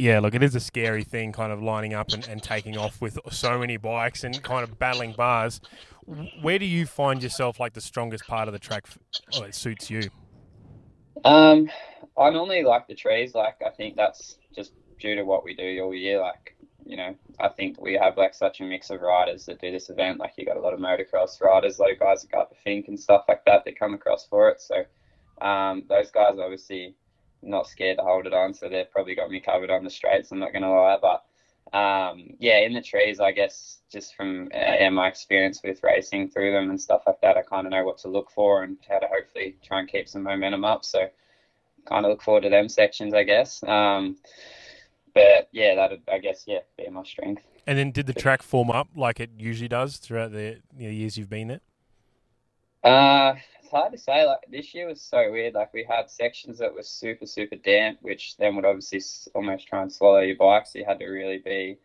yeah, 0.03 0.19
look, 0.19 0.35
it 0.35 0.43
is 0.43 0.57
a 0.57 0.61
scary 0.61 1.05
thing, 1.05 1.31
kind 1.31 1.53
of 1.53 1.63
lining 1.63 1.95
up 1.95 2.13
and, 2.13 2.27
and 2.27 2.43
taking 2.43 2.77
off 2.77 3.01
with 3.01 3.21
so 3.31 3.57
many 3.57 3.77
bikes 3.77 4.25
and 4.25 4.43
kind 4.43 4.65
of 4.65 4.77
battling 4.77 5.13
bars. 5.13 5.61
Where 6.41 6.59
do 6.59 6.67
you 6.67 6.87
find 6.87 7.23
yourself 7.23 7.61
like 7.61 7.75
the 7.75 7.81
strongest 7.81 8.27
part 8.27 8.49
of 8.49 8.53
the 8.53 8.59
track? 8.59 8.89
Oh, 9.35 9.45
it 9.45 9.55
suits 9.55 9.91
you. 9.91 10.11
Um, 11.25 11.71
I 12.19 12.31
normally 12.31 12.65
like 12.65 12.89
the 12.89 12.97
trees. 12.97 13.37
Like 13.37 13.55
I 13.65 13.71
think 13.71 13.95
that's 13.95 14.39
just 14.53 14.73
due 14.99 15.15
to 15.15 15.23
what 15.23 15.45
we 15.45 15.55
do 15.55 15.81
all 15.85 15.95
year. 15.95 16.21
Like 16.21 16.57
you 16.85 16.97
know, 16.97 17.15
I 17.39 17.47
think 17.47 17.81
we 17.81 17.95
have 17.95 18.17
like 18.17 18.35
such 18.35 18.61
a 18.61 18.65
mix 18.65 18.91
of 18.91 19.03
riders 19.03 19.47
that 19.47 19.61
do 19.61 19.71
this 19.71 19.89
event. 19.89 20.19
Like 20.19 20.33
you 20.37 20.45
got 20.45 20.57
a 20.57 20.61
lot 20.61 20.75
of 20.75 20.81
motocross 20.81 21.41
riders, 21.41 21.79
a 21.79 21.83
lot 21.83 21.93
of 21.93 22.01
guys 22.01 22.23
that 22.23 22.33
got 22.33 22.51
the 22.51 22.57
Finke 22.69 22.89
and 22.89 22.99
stuff 22.99 23.27
like 23.29 23.45
that 23.45 23.65
that 23.65 23.79
come 23.79 23.95
across 23.95 24.27
for 24.27 24.49
it. 24.49 24.61
So 24.61 24.85
um, 25.47 25.85
those 25.89 26.11
guys 26.11 26.41
obviously 26.41 26.97
not 27.43 27.67
scared 27.67 27.99
to 27.99 28.05
hold 28.05 28.27
it 28.27 28.35
on. 28.35 28.55
So 28.55 28.69
they've 28.69 28.91
probably 28.91 29.15
got 29.15 29.31
me 29.31 29.41
covered 29.41 29.71
on 29.71 29.85
the 29.85 29.91
straights. 29.91 30.33
I'm 30.33 30.39
not 30.39 30.53
gonna 30.53 30.73
lie, 30.73 30.99
but. 31.01 31.25
Um, 31.73 32.35
yeah, 32.39 32.59
in 32.59 32.75
the 32.75 32.83
trees, 32.83 33.19
I 33.19 33.33
guess, 33.33 33.79
just 33.91 34.15
from 34.15 34.51
uh, 34.53 34.91
my 34.91 35.09
experience 35.09 35.63
with 35.65 35.83
racing 35.83 36.29
through 36.29 36.53
them 36.53 36.69
and 36.69 36.79
stuff 36.79 37.05
like 37.07 37.23
that, 37.23 37.39
I 37.39 37.43
kind 37.43 37.67
of 37.67 37.71
know 37.71 37.85
what 37.85 37.97
to 37.99 38.09
look 38.09 38.31
for 38.31 38.63
and 38.63 38.77
how 38.87 38.99
to 38.99 39.07
hopefully 39.07 39.57
try 39.65 39.81
and 39.81 39.89
keep 39.89 40.07
some 40.07 40.23
momentum 40.23 40.67
up. 40.67 40.85
So, 40.85 41.09
kind 41.87 42.05
of 42.05 42.11
look 42.11 42.23
forward 42.23 42.43
to 42.43 42.51
them 42.51 42.69
sections, 42.69 43.15
I 43.15 43.23
guess. 43.23 43.63
Um, 43.65 44.17
but 45.15 45.49
yeah, 45.53 45.75
that 45.75 45.93
I 46.13 46.19
guess, 46.19 46.45
yeah, 46.47 46.61
be 46.77 46.89
my 46.91 47.05
strength. 47.05 47.43
And 47.67 47.79
then, 47.79 47.91
did 47.91 48.07
the 48.07 48.13
track 48.13 48.43
form 48.43 48.71
up 48.71 48.89
like 48.97 49.21
it 49.21 49.31
usually 49.39 49.69
does 49.69 49.97
throughout 49.97 50.33
the 50.33 50.59
you 50.77 50.89
know, 50.89 50.91
years 50.91 51.17
you've 51.17 51.31
been 51.31 51.49
there? 51.49 51.61
Uh, 52.83 53.35
hard 53.73 53.93
to 53.93 53.99
say. 53.99 54.25
Like 54.25 54.41
this 54.49 54.75
year 54.75 54.87
was 54.87 55.01
so 55.01 55.31
weird. 55.33 55.55
Like 55.55 55.75
we 55.75 55.85
had 55.89 56.11
sections 56.11 56.59
that 56.59 56.75
were 56.75 56.83
super 56.83 57.27
super 57.27 57.57
damp, 57.57 57.99
which 58.03 58.37
then 58.37 58.55
would 58.57 58.65
obviously 58.65 59.01
almost 59.35 59.67
try 59.67 59.83
and 59.83 59.93
swallow 59.93 60.21
your 60.21 60.37
bike. 60.37 60.67
So 60.67 60.79
you 60.79 60.85
had 60.85 61.01
to 61.01 61.07
really 61.07 61.39
be 61.39 61.79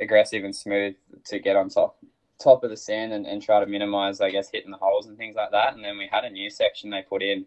aggressive 0.00 0.44
and 0.44 0.54
smooth 0.54 0.94
to 1.26 1.38
get 1.38 1.56
on 1.56 1.68
top 1.68 1.98
top 2.38 2.64
of 2.64 2.70
the 2.70 2.76
sand 2.76 3.12
and, 3.12 3.26
and 3.26 3.42
try 3.42 3.60
to 3.60 3.66
minimize, 3.66 4.20
I 4.20 4.30
guess, 4.30 4.50
hitting 4.50 4.70
the 4.70 4.76
holes 4.76 5.06
and 5.06 5.16
things 5.16 5.36
like 5.36 5.50
that. 5.52 5.74
And 5.74 5.84
then 5.84 5.98
we 5.98 6.08
had 6.10 6.24
a 6.24 6.30
new 6.30 6.50
section 6.50 6.90
they 6.90 7.02
put 7.02 7.22
in. 7.22 7.46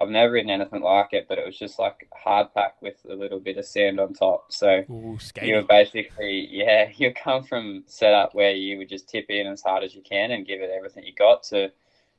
I've 0.00 0.08
never 0.10 0.32
ridden 0.32 0.50
anything 0.50 0.82
like 0.82 1.12
it, 1.12 1.26
but 1.28 1.38
it 1.38 1.46
was 1.46 1.58
just 1.58 1.78
like 1.78 2.08
hard 2.12 2.52
pack 2.52 2.82
with 2.82 2.96
a 3.08 3.14
little 3.14 3.40
bit 3.40 3.56
of 3.56 3.64
sand 3.64 3.98
on 3.98 4.12
top. 4.12 4.52
So 4.52 4.84
Ooh, 4.90 5.18
you 5.40 5.54
were 5.54 5.62
basically, 5.62 6.48
yeah, 6.50 6.90
you 6.96 7.14
come 7.14 7.44
from 7.44 7.84
setup 7.86 8.34
where 8.34 8.52
you 8.52 8.78
would 8.78 8.88
just 8.88 9.08
tip 9.08 9.26
in 9.30 9.46
as 9.46 9.62
hard 9.62 9.84
as 9.84 9.94
you 9.94 10.02
can 10.02 10.32
and 10.32 10.46
give 10.46 10.60
it 10.60 10.70
everything 10.76 11.04
you 11.04 11.14
got 11.14 11.42
to 11.44 11.72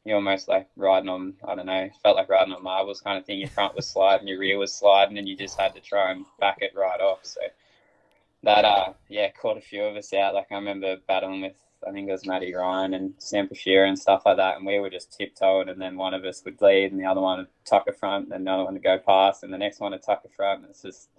you 0.07 0.15
almost 0.15 0.47
like 0.47 0.67
riding 0.75 1.09
on, 1.09 1.33
I 1.47 1.55
don't 1.55 1.65
know, 1.65 1.89
felt 2.01 2.15
like 2.15 2.29
riding 2.29 2.53
on 2.53 2.63
marbles 2.63 3.01
kind 3.01 3.17
of 3.17 3.25
thing. 3.25 3.39
Your 3.39 3.49
front 3.49 3.75
was 3.75 3.87
sliding, 3.87 4.27
your 4.27 4.39
rear 4.39 4.57
was 4.57 4.73
sliding, 4.73 5.17
and 5.17 5.27
you 5.27 5.35
just 5.35 5.59
had 5.59 5.75
to 5.75 5.81
try 5.81 6.11
and 6.11 6.25
back 6.39 6.57
it 6.61 6.73
right 6.75 7.01
off. 7.01 7.19
So 7.23 7.41
that, 8.43 8.65
uh, 8.65 8.93
yeah, 9.09 9.29
caught 9.31 9.57
a 9.57 9.61
few 9.61 9.83
of 9.83 9.95
us 9.95 10.13
out. 10.13 10.33
Like 10.33 10.47
I 10.51 10.55
remember 10.55 10.97
battling 11.07 11.41
with 11.41 11.55
I 11.85 11.91
think 11.91 12.09
it 12.09 12.11
was 12.11 12.25
Matty 12.25 12.53
Ryan 12.53 12.93
and 12.93 13.13
Sam 13.17 13.47
Pashira 13.47 13.87
and 13.87 13.99
stuff 13.99 14.23
like 14.25 14.37
that. 14.37 14.57
And 14.57 14.65
we 14.65 14.79
were 14.79 14.89
just 14.89 15.15
tiptoeing, 15.15 15.69
and 15.69 15.81
then 15.81 15.97
one 15.97 16.13
of 16.13 16.25
us 16.25 16.43
would 16.45 16.61
lead, 16.61 16.91
and 16.91 16.99
the 16.99 17.05
other 17.05 17.21
one 17.21 17.39
would 17.39 17.47
tuck 17.65 17.85
a 17.87 17.93
front, 17.93 18.25
and 18.25 18.33
another 18.33 18.63
one 18.63 18.73
would 18.73 18.83
go 18.83 18.97
past, 18.97 19.43
and 19.43 19.53
the 19.53 19.57
next 19.57 19.79
one 19.79 19.91
would 19.91 20.03
tuck 20.03 20.23
a 20.25 20.29
front. 20.29 20.61
And 20.61 20.69
it's 20.69 20.81
just, 20.81 21.09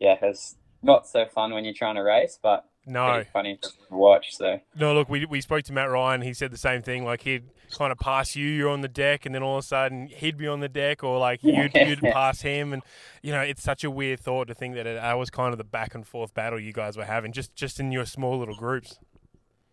yeah, 0.00 0.16
it's 0.20 0.56
not 0.82 1.06
so 1.06 1.26
fun 1.26 1.52
when 1.52 1.64
you're 1.64 1.74
trying 1.74 1.94
to 1.94 2.02
race, 2.02 2.38
but 2.42 2.64
no 2.86 3.24
funny 3.32 3.58
to 3.62 3.68
watch. 3.90 4.36
So 4.36 4.60
no, 4.76 4.94
look, 4.94 5.08
we 5.08 5.24
we 5.24 5.40
spoke 5.40 5.64
to 5.64 5.72
Matt 5.72 5.90
Ryan. 5.90 6.22
He 6.22 6.34
said 6.34 6.50
the 6.50 6.58
same 6.58 6.82
thing. 6.82 7.04
Like 7.04 7.22
he'd 7.22 7.44
kind 7.72 7.92
of 7.92 7.98
pass 7.98 8.36
you, 8.36 8.46
you're 8.46 8.70
on 8.70 8.80
the 8.80 8.88
deck, 8.88 9.24
and 9.24 9.34
then 9.34 9.42
all 9.42 9.58
of 9.58 9.64
a 9.64 9.66
sudden 9.66 10.08
he'd 10.08 10.36
be 10.36 10.48
on 10.48 10.60
the 10.60 10.68
deck, 10.68 11.04
or 11.04 11.18
like 11.18 11.42
you'd, 11.42 11.74
you'd 11.74 12.00
pass 12.12 12.42
him, 12.42 12.72
and 12.72 12.82
you 13.22 13.32
know 13.32 13.40
it's 13.40 13.62
such 13.62 13.84
a 13.84 13.90
weird 13.90 14.20
thought 14.20 14.48
to 14.48 14.54
think 14.54 14.74
that 14.74 14.86
it, 14.86 14.94
that 14.94 15.14
was 15.14 15.30
kind 15.30 15.52
of 15.52 15.58
the 15.58 15.64
back 15.64 15.94
and 15.94 16.06
forth 16.06 16.34
battle 16.34 16.58
you 16.58 16.72
guys 16.72 16.96
were 16.96 17.04
having, 17.04 17.32
just 17.32 17.54
just 17.54 17.78
in 17.80 17.92
your 17.92 18.04
small 18.04 18.38
little 18.38 18.56
groups. 18.56 18.98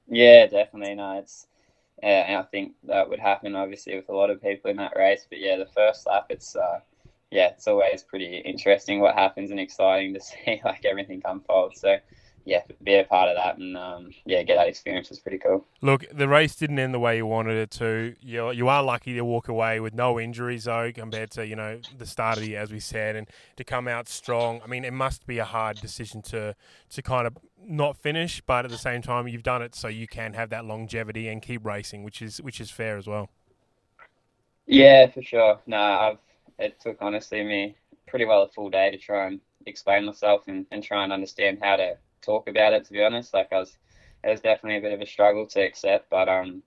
Yeah, 0.07 0.47
definitely. 0.47 0.95
No, 0.95 1.19
it's 1.19 1.47
yeah, 2.01 2.41
I 2.41 2.43
think 2.49 2.73
that 2.83 3.09
would 3.09 3.19
happen 3.19 3.55
obviously 3.55 3.95
with 3.95 4.09
a 4.09 4.15
lot 4.15 4.29
of 4.29 4.41
people 4.41 4.71
in 4.71 4.77
that 4.77 4.93
race. 4.95 5.25
But 5.29 5.39
yeah, 5.39 5.57
the 5.57 5.65
first 5.65 6.07
lap, 6.07 6.27
it's 6.29 6.55
uh, 6.55 6.79
yeah, 7.31 7.49
it's 7.49 7.67
always 7.67 8.03
pretty 8.03 8.37
interesting 8.37 8.99
what 8.99 9.15
happens 9.15 9.51
and 9.51 9.59
exciting 9.59 10.13
to 10.13 10.19
see 10.21 10.61
like 10.63 10.85
everything 10.85 11.21
unfold. 11.25 11.75
So 11.75 11.97
yeah, 12.49 12.63
be 12.81 12.95
a 12.95 13.03
part 13.03 13.29
of 13.29 13.35
that 13.35 13.59
and 13.59 13.77
um, 13.77 14.09
yeah, 14.25 14.41
get 14.41 14.55
that 14.55 14.67
experience 14.67 15.09
was 15.09 15.19
pretty 15.19 15.37
cool. 15.37 15.63
Look, 15.81 16.05
the 16.11 16.27
race 16.27 16.55
didn't 16.55 16.79
end 16.79 16.95
the 16.95 16.99
way 16.99 17.17
you 17.17 17.25
wanted 17.27 17.57
it 17.57 17.69
to. 17.71 18.15
You 18.21 18.49
you 18.49 18.67
are 18.67 18.81
lucky 18.81 19.13
to 19.13 19.21
walk 19.21 19.47
away 19.47 19.79
with 19.79 19.93
no 19.93 20.19
injuries 20.19 20.63
though, 20.63 20.91
compared 20.91 21.29
to 21.31 21.45
you 21.45 21.55
know 21.55 21.79
the 21.95 22.07
start 22.07 22.37
of 22.37 22.43
the 22.43 22.49
year, 22.49 22.61
as 22.61 22.71
we 22.71 22.79
said, 22.79 23.15
and 23.15 23.27
to 23.57 23.63
come 23.63 23.87
out 23.87 24.07
strong. 24.07 24.61
I 24.63 24.67
mean, 24.67 24.83
it 24.83 24.93
must 24.93 25.27
be 25.27 25.37
a 25.37 25.45
hard 25.45 25.79
decision 25.79 26.23
to 26.23 26.55
to 26.89 27.01
kind 27.03 27.27
of 27.27 27.37
not 27.63 27.97
finish, 27.97 28.41
but 28.41 28.65
at 28.65 28.71
the 28.71 28.77
same 28.77 29.03
time, 29.03 29.27
you've 29.27 29.43
done 29.43 29.61
it 29.61 29.75
so 29.75 29.87
you 29.87 30.07
can 30.07 30.33
have 30.33 30.49
that 30.49 30.65
longevity 30.65 31.27
and 31.27 31.43
keep 31.43 31.63
racing, 31.63 32.03
which 32.03 32.19
is 32.19 32.41
which 32.41 32.59
is 32.59 32.71
fair 32.71 32.97
as 32.97 33.05
well. 33.05 33.29
Yeah, 34.65 35.07
for 35.11 35.21
sure. 35.21 35.59
No, 35.67 35.77
I've 35.77 36.17
it 36.57 36.79
took 36.79 36.97
honestly 36.99 37.43
me 37.43 37.75
pretty 38.07 38.25
well 38.25 38.41
a 38.41 38.49
full 38.49 38.71
day 38.71 38.89
to 38.89 38.97
try 38.97 39.27
and 39.27 39.39
explain 39.67 40.05
myself 40.05 40.47
and, 40.47 40.65
and 40.71 40.83
try 40.83 41.03
and 41.03 41.13
understand 41.13 41.59
how 41.61 41.75
to 41.75 41.95
talk 42.21 42.47
about 42.47 42.73
it. 42.73 42.85
To 42.85 42.93
be 42.93 43.03
honest, 43.03 43.33
like 43.33 43.51
I 43.51 43.59
was, 43.59 43.77
it 44.23 44.29
was 44.29 44.41
definitely 44.41 44.77
a 44.77 44.81
bit 44.81 44.93
of 44.93 45.01
a 45.01 45.05
struggle 45.05 45.45
to 45.47 45.61
accept. 45.61 46.09
But 46.09 46.29
um, 46.29 46.63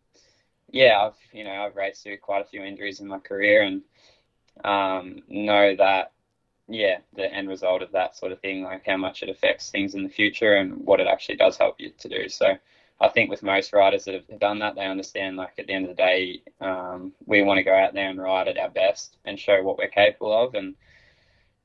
yeah, 0.70 1.00
I've 1.00 1.16
you 1.32 1.44
know 1.44 1.50
I've 1.52 1.76
raced 1.76 2.02
through 2.02 2.18
quite 2.18 2.42
a 2.42 2.48
few 2.48 2.62
injuries 2.62 3.00
in 3.00 3.08
my 3.08 3.18
career 3.18 3.62
and 3.62 3.82
um, 4.64 5.22
know 5.28 5.74
that 5.76 6.12
yeah, 6.68 6.98
the 7.14 7.32
end 7.32 7.48
result 7.48 7.82
of 7.82 7.92
that 7.92 8.16
sort 8.16 8.32
of 8.32 8.40
thing, 8.40 8.62
like 8.62 8.86
how 8.86 8.96
much 8.96 9.22
it 9.22 9.28
affects 9.28 9.70
things 9.70 9.94
in 9.94 10.02
the 10.02 10.08
future 10.08 10.54
and 10.54 10.84
what 10.84 11.00
it 11.00 11.06
actually 11.06 11.36
does 11.36 11.56
help 11.56 11.76
you 11.78 11.90
to 11.98 12.08
do. 12.08 12.28
So 12.28 12.54
I 13.00 13.08
think 13.08 13.30
with 13.30 13.42
most 13.42 13.72
riders 13.72 14.04
that 14.04 14.14
have 14.14 14.40
done 14.40 14.60
that, 14.60 14.74
they 14.74 14.86
understand 14.86 15.36
like 15.36 15.58
at 15.58 15.66
the 15.66 15.72
end 15.72 15.84
of 15.84 15.96
the 15.96 16.02
day, 16.02 16.42
um, 16.60 17.12
we 17.26 17.42
want 17.42 17.58
to 17.58 17.64
go 17.64 17.74
out 17.74 17.94
there 17.94 18.08
and 18.08 18.20
ride 18.20 18.48
at 18.48 18.58
our 18.58 18.70
best 18.70 19.16
and 19.24 19.38
show 19.38 19.62
what 19.62 19.76
we're 19.76 19.88
capable 19.88 20.32
of. 20.32 20.54
And 20.54 20.74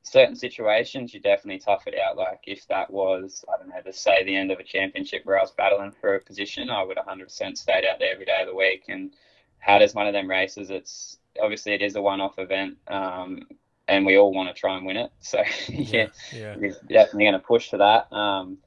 certain 0.08 0.36
situations, 0.36 1.14
you 1.14 1.20
definitely 1.20 1.60
tough 1.60 1.88
it 1.88 1.96
out. 2.00 2.18
Like 2.18 2.42
if 2.46 2.68
that 2.68 2.90
was, 2.92 3.44
I 3.54 3.58
don't 3.58 3.70
know, 3.70 3.82
to 3.82 3.94
say 3.94 4.24
the 4.24 4.36
end 4.36 4.52
of 4.52 4.60
a 4.60 4.64
championship 4.64 5.22
where 5.26 5.38
I 5.38 5.42
was 5.42 5.52
battling 5.52 5.92
for 5.92 6.16
a 6.16 6.20
position, 6.22 6.70
I 6.70 6.84
would 6.84 6.98
100% 6.98 7.58
stayed 7.58 7.86
out 7.86 8.00
there 8.00 8.14
every 8.14 8.26
day 8.26 8.42
of 8.42 8.48
the 8.48 8.56
week 8.56 8.86
and 8.88 9.12
had 9.60 9.82
as 9.82 9.94
one 9.94 10.08
of 10.08 10.14
them 10.14 10.30
races. 10.30 10.70
It's 10.70 11.18
obviously 11.42 11.74
it 11.74 11.82
is 11.82 11.96
a 11.96 12.02
one-off 12.02 12.40
event, 12.40 12.78
um, 12.88 13.42
and 13.88 14.06
we 14.06 14.18
all 14.18 14.34
want 14.34 14.54
to 14.54 14.60
try 14.60 14.78
and 14.78 14.86
win 14.86 14.98
it. 14.98 15.12
So 15.20 15.42
yeah, 15.70 16.08
yeah, 16.34 16.56
we're 16.58 16.76
definitely 16.88 17.26
going 17.26 17.34
to 17.34 17.40
push 17.40 17.70
for 17.70 17.78
that. 17.78 18.12
Um, 18.14 18.58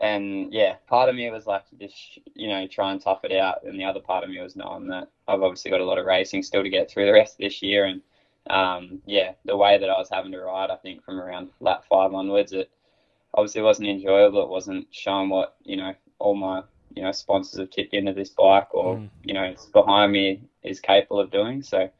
and 0.00 0.50
yeah, 0.52 0.76
part 0.88 1.10
of 1.10 1.14
me 1.14 1.30
was 1.30 1.46
like, 1.46 1.64
just 1.78 2.18
you 2.34 2.48
know, 2.48 2.66
try 2.66 2.90
and 2.90 3.00
tough 3.00 3.24
it 3.24 3.32
out, 3.32 3.64
and 3.64 3.78
the 3.78 3.84
other 3.84 4.00
part 4.00 4.24
of 4.24 4.30
me 4.30 4.40
was 4.40 4.56
knowing 4.56 4.88
that 4.88 5.08
I've 5.28 5.42
obviously 5.42 5.70
got 5.70 5.80
a 5.80 5.84
lot 5.84 5.98
of 5.98 6.06
racing 6.06 6.42
still 6.42 6.62
to 6.62 6.70
get 6.70 6.90
through 6.90 7.04
the 7.04 7.12
rest 7.12 7.34
of 7.34 7.38
this 7.38 7.62
year, 7.62 7.84
and 7.84 8.00
um, 8.48 9.02
yeah, 9.06 9.32
the 9.44 9.56
way 9.56 9.78
that 9.78 9.90
I 9.90 9.98
was 9.98 10.08
having 10.10 10.32
to 10.32 10.40
ride, 10.40 10.70
I 10.70 10.76
think 10.76 11.04
from 11.04 11.20
around 11.20 11.50
lap 11.60 11.84
five 11.88 12.14
onwards, 12.14 12.52
it 12.52 12.70
obviously 13.34 13.62
wasn't 13.62 13.88
enjoyable. 13.88 14.42
It 14.42 14.48
wasn't 14.48 14.86
showing 14.90 15.28
what 15.28 15.56
you 15.62 15.76
know 15.76 15.94
all 16.18 16.34
my 16.34 16.62
you 16.94 17.02
know 17.02 17.12
sponsors 17.12 17.60
have 17.60 17.70
tipped 17.70 17.94
into 17.94 18.12
this 18.12 18.30
bike, 18.30 18.74
or 18.74 18.96
mm. 18.96 19.08
you 19.24 19.34
know 19.34 19.44
it's 19.44 19.66
behind 19.66 20.12
me 20.12 20.42
is 20.62 20.80
capable 20.80 21.20
of 21.20 21.30
doing. 21.30 21.62
So 21.62 21.90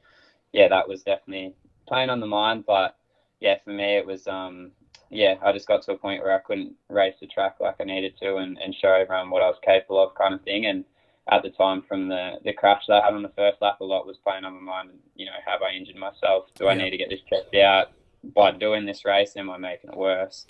yeah, 0.52 0.68
that 0.68 0.88
was 0.88 1.02
definitely 1.02 1.54
playing 1.86 2.10
on 2.10 2.20
the 2.20 2.26
mind. 2.26 2.64
But 2.66 2.96
yeah, 3.40 3.56
for 3.62 3.70
me 3.70 3.96
it 3.96 4.06
was 4.06 4.26
um, 4.26 4.72
yeah, 5.10 5.34
I 5.42 5.52
just 5.52 5.68
got 5.68 5.82
to 5.82 5.92
a 5.92 5.98
point 5.98 6.22
where 6.22 6.34
I 6.34 6.38
couldn't 6.38 6.74
race 6.88 7.16
the 7.20 7.26
track 7.26 7.56
like 7.60 7.76
I 7.80 7.84
needed 7.84 8.16
to 8.22 8.36
and, 8.36 8.58
and 8.58 8.74
show 8.74 8.92
everyone 8.92 9.30
what 9.30 9.42
I 9.42 9.48
was 9.48 9.58
capable 9.64 10.02
of, 10.02 10.14
kind 10.14 10.34
of 10.34 10.42
thing, 10.42 10.66
and 10.66 10.84
at 11.28 11.42
the 11.42 11.50
time 11.50 11.82
from 11.82 12.08
the, 12.08 12.40
the 12.44 12.52
crash 12.52 12.84
that 12.88 13.02
I 13.02 13.04
had 13.04 13.14
on 13.14 13.22
the 13.22 13.28
first 13.30 13.60
lap, 13.60 13.80
a 13.80 13.84
lot 13.84 14.06
was 14.06 14.18
playing 14.18 14.44
on 14.44 14.54
my 14.54 14.60
mind. 14.60 14.90
You 15.14 15.26
know, 15.26 15.32
have 15.46 15.60
I 15.62 15.74
injured 15.74 15.96
myself? 15.96 16.46
Do 16.54 16.68
I 16.68 16.74
need 16.74 16.90
to 16.90 16.96
get 16.96 17.10
this 17.10 17.20
checked 17.28 17.54
out? 17.56 17.92
By 18.34 18.50
doing 18.50 18.84
this 18.84 19.04
race, 19.04 19.36
am 19.36 19.48
I 19.48 19.56
making 19.56 19.90
it 19.90 19.96
worse? 19.96 20.46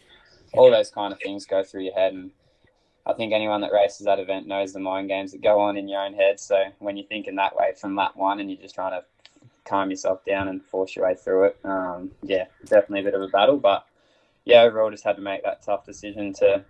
All 0.54 0.70
those 0.70 0.90
kind 0.90 1.12
of 1.12 1.20
things 1.20 1.46
go 1.46 1.62
through 1.62 1.84
your 1.84 1.94
head, 1.94 2.12
and 2.12 2.32
I 3.06 3.12
think 3.12 3.32
anyone 3.32 3.60
that 3.60 3.72
races 3.72 4.06
that 4.06 4.18
event 4.18 4.48
knows 4.48 4.72
the 4.72 4.80
mind 4.80 5.08
games 5.08 5.30
that 5.32 5.42
go 5.42 5.60
on 5.60 5.76
in 5.76 5.88
your 5.88 6.00
own 6.00 6.14
head. 6.14 6.40
So 6.40 6.64
when 6.80 6.96
you're 6.96 7.06
thinking 7.06 7.36
that 7.36 7.54
way 7.54 7.72
from 7.80 7.94
lap 7.94 8.16
one, 8.16 8.40
and 8.40 8.50
you're 8.50 8.60
just 8.60 8.74
trying 8.74 8.92
to 8.92 9.04
calm 9.64 9.90
yourself 9.90 10.24
down 10.24 10.48
and 10.48 10.64
force 10.64 10.96
your 10.96 11.04
way 11.04 11.14
through 11.14 11.44
it, 11.44 11.58
um, 11.64 12.10
yeah, 12.22 12.46
definitely 12.64 13.00
a 13.00 13.04
bit 13.04 13.14
of 13.14 13.22
a 13.22 13.28
battle. 13.28 13.56
But 13.56 13.86
yeah, 14.44 14.62
overall, 14.62 14.90
just 14.90 15.04
had 15.04 15.16
to 15.16 15.22
make 15.22 15.44
that 15.44 15.62
tough 15.62 15.86
decision 15.86 16.32
to 16.34 16.64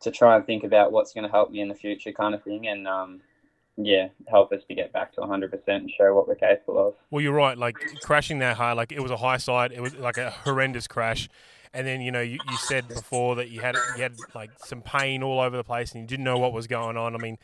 to 0.00 0.10
try 0.10 0.36
and 0.36 0.44
think 0.44 0.64
about 0.64 0.92
what's 0.92 1.12
going 1.12 1.24
to 1.24 1.30
help 1.30 1.50
me 1.50 1.60
in 1.60 1.68
the 1.68 1.74
future, 1.74 2.12
kind 2.12 2.34
of 2.34 2.42
thing, 2.42 2.68
and 2.68 2.86
um, 2.86 3.20
yeah, 3.76 4.08
help 4.28 4.52
us 4.52 4.62
to 4.68 4.74
get 4.74 4.92
back 4.92 5.12
to 5.14 5.20
100% 5.20 5.62
and 5.68 5.90
show 5.90 6.14
what 6.14 6.26
we're 6.26 6.34
capable 6.34 6.88
of. 6.88 6.94
Well, 7.10 7.22
you're 7.22 7.34
right. 7.34 7.56
Like 7.56 7.76
crashing 8.02 8.38
that 8.38 8.56
high, 8.56 8.72
like 8.72 8.92
it 8.92 9.00
was 9.00 9.10
a 9.10 9.16
high 9.16 9.36
side. 9.36 9.72
It 9.72 9.80
was 9.80 9.94
like 9.94 10.16
a 10.18 10.30
horrendous 10.30 10.86
crash. 10.86 11.28
And 11.74 11.86
then 11.86 12.00
you 12.00 12.10
know 12.10 12.22
you, 12.22 12.38
you 12.48 12.56
said 12.56 12.88
before 12.88 13.36
that 13.36 13.50
you 13.50 13.60
had 13.60 13.76
you 13.96 14.02
had 14.02 14.14
like 14.34 14.50
some 14.64 14.80
pain 14.80 15.22
all 15.22 15.40
over 15.40 15.58
the 15.58 15.64
place 15.64 15.92
and 15.92 16.00
you 16.00 16.06
didn't 16.06 16.24
know 16.24 16.38
what 16.38 16.54
was 16.54 16.66
going 16.66 16.96
on. 16.96 17.14
I 17.14 17.18
mean, 17.18 17.36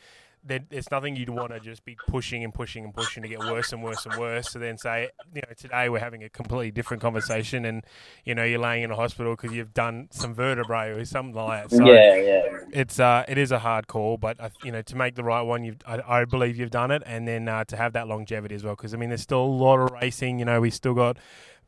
there's 0.45 0.91
nothing 0.91 1.15
you'd 1.15 1.29
want 1.29 1.51
to 1.51 1.59
just 1.59 1.85
be 1.85 1.97
pushing 2.07 2.43
and 2.43 2.53
pushing 2.53 2.83
and 2.83 2.93
pushing 2.93 3.23
to 3.23 3.29
get 3.29 3.39
worse 3.39 3.71
and 3.71 3.83
worse 3.83 4.05
and 4.05 4.15
worse. 4.19 4.51
To 4.51 4.59
then 4.59 4.77
say, 4.77 5.09
you 5.33 5.41
know, 5.41 5.53
today 5.55 5.89
we're 5.89 5.99
having 5.99 6.23
a 6.23 6.29
completely 6.29 6.71
different 6.71 7.01
conversation, 7.01 7.65
and 7.65 7.83
you 8.25 8.35
know, 8.35 8.43
you're 8.43 8.59
laying 8.59 8.83
in 8.83 8.91
a 8.91 8.95
hospital 8.95 9.35
because 9.35 9.55
you've 9.55 9.73
done 9.73 10.09
some 10.11 10.33
vertebrae 10.33 10.89
or 10.89 11.05
something 11.05 11.33
like 11.33 11.69
that. 11.69 11.75
So 11.75 11.85
yeah, 11.85 12.15
yeah. 12.17 12.57
It's 12.71 12.99
uh, 12.99 13.23
it 13.27 13.37
is 13.37 13.51
a 13.51 13.59
hard 13.59 13.87
call, 13.87 14.17
but 14.17 14.39
uh, 14.39 14.49
you 14.63 14.71
know, 14.71 14.81
to 14.81 14.95
make 14.95 15.15
the 15.15 15.23
right 15.23 15.41
one, 15.41 15.63
you 15.63 15.75
I, 15.85 16.01
I, 16.21 16.25
believe 16.25 16.57
you've 16.57 16.71
done 16.71 16.91
it, 16.91 17.03
and 17.05 17.27
then 17.27 17.47
uh, 17.47 17.63
to 17.65 17.77
have 17.77 17.93
that 17.93 18.07
longevity 18.07 18.55
as 18.55 18.63
well. 18.63 18.75
Because 18.75 18.93
I 18.93 18.97
mean, 18.97 19.09
there's 19.09 19.21
still 19.21 19.43
a 19.43 19.45
lot 19.45 19.79
of 19.79 19.91
racing. 19.91 20.39
You 20.39 20.45
know, 20.45 20.59
we 20.59 20.69
still 20.69 20.93
got 20.93 21.17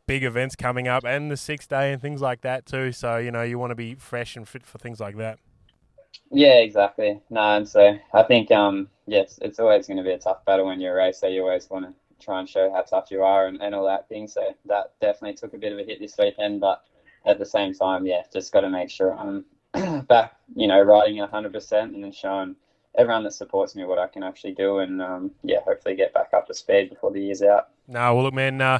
big 0.07 0.23
events 0.23 0.55
coming 0.55 0.87
up, 0.87 1.03
and 1.05 1.31
the 1.31 1.37
six 1.37 1.65
day 1.65 1.93
and 1.93 2.01
things 2.01 2.21
like 2.21 2.41
that 2.41 2.65
too. 2.65 2.91
So 2.91 3.17
you 3.17 3.31
know, 3.31 3.41
you 3.41 3.57
want 3.57 3.71
to 3.71 3.75
be 3.75 3.95
fresh 3.95 4.35
and 4.35 4.47
fit 4.47 4.65
for 4.65 4.77
things 4.77 4.99
like 4.99 5.17
that. 5.17 5.39
Yeah, 6.31 6.59
exactly. 6.59 7.21
No, 7.29 7.41
and 7.41 7.67
so 7.67 7.97
I 8.13 8.23
think 8.23 8.51
um 8.51 8.89
yes, 9.07 9.39
it's 9.41 9.59
always 9.59 9.87
going 9.87 9.97
to 9.97 10.03
be 10.03 10.11
a 10.11 10.17
tough 10.17 10.43
battle 10.45 10.65
when 10.65 10.79
you're 10.79 10.93
a 10.93 11.05
racer. 11.05 11.29
You 11.29 11.43
always 11.43 11.69
want 11.69 11.85
to 11.85 11.93
try 12.23 12.39
and 12.39 12.49
show 12.49 12.71
how 12.71 12.81
tough 12.81 13.11
you 13.11 13.23
are 13.23 13.47
and, 13.47 13.61
and 13.61 13.75
all 13.75 13.85
that 13.85 14.09
thing. 14.09 14.27
So 14.27 14.55
that 14.65 14.93
definitely 15.01 15.35
took 15.35 15.53
a 15.53 15.57
bit 15.57 15.73
of 15.73 15.79
a 15.79 15.83
hit 15.83 15.99
this 15.99 16.15
weekend, 16.17 16.61
but 16.61 16.83
at 17.25 17.39
the 17.39 17.45
same 17.45 17.73
time, 17.73 18.05
yeah, 18.05 18.21
just 18.31 18.51
got 18.51 18.61
to 18.61 18.69
make 18.69 18.89
sure 18.89 19.15
I'm 19.17 19.45
back, 20.07 20.35
you 20.55 20.67
know, 20.67 20.81
riding 20.81 21.17
100% 21.17 21.73
and 21.81 22.03
then 22.03 22.11
showing 22.11 22.55
everyone 22.97 23.23
that 23.23 23.33
supports 23.33 23.75
me 23.75 23.83
what 23.83 23.99
I 23.99 24.07
can 24.07 24.23
actually 24.23 24.53
do, 24.53 24.79
and 24.79 25.01
um, 25.01 25.31
yeah, 25.43 25.59
hopefully 25.65 25.95
get 25.95 26.13
back 26.13 26.29
up 26.33 26.47
to 26.47 26.53
speed 26.53 26.89
before 26.89 27.11
the 27.11 27.21
year's 27.21 27.41
out. 27.41 27.69
No, 27.87 28.15
well, 28.15 28.23
look, 28.23 28.33
man, 28.33 28.61
uh, 28.61 28.79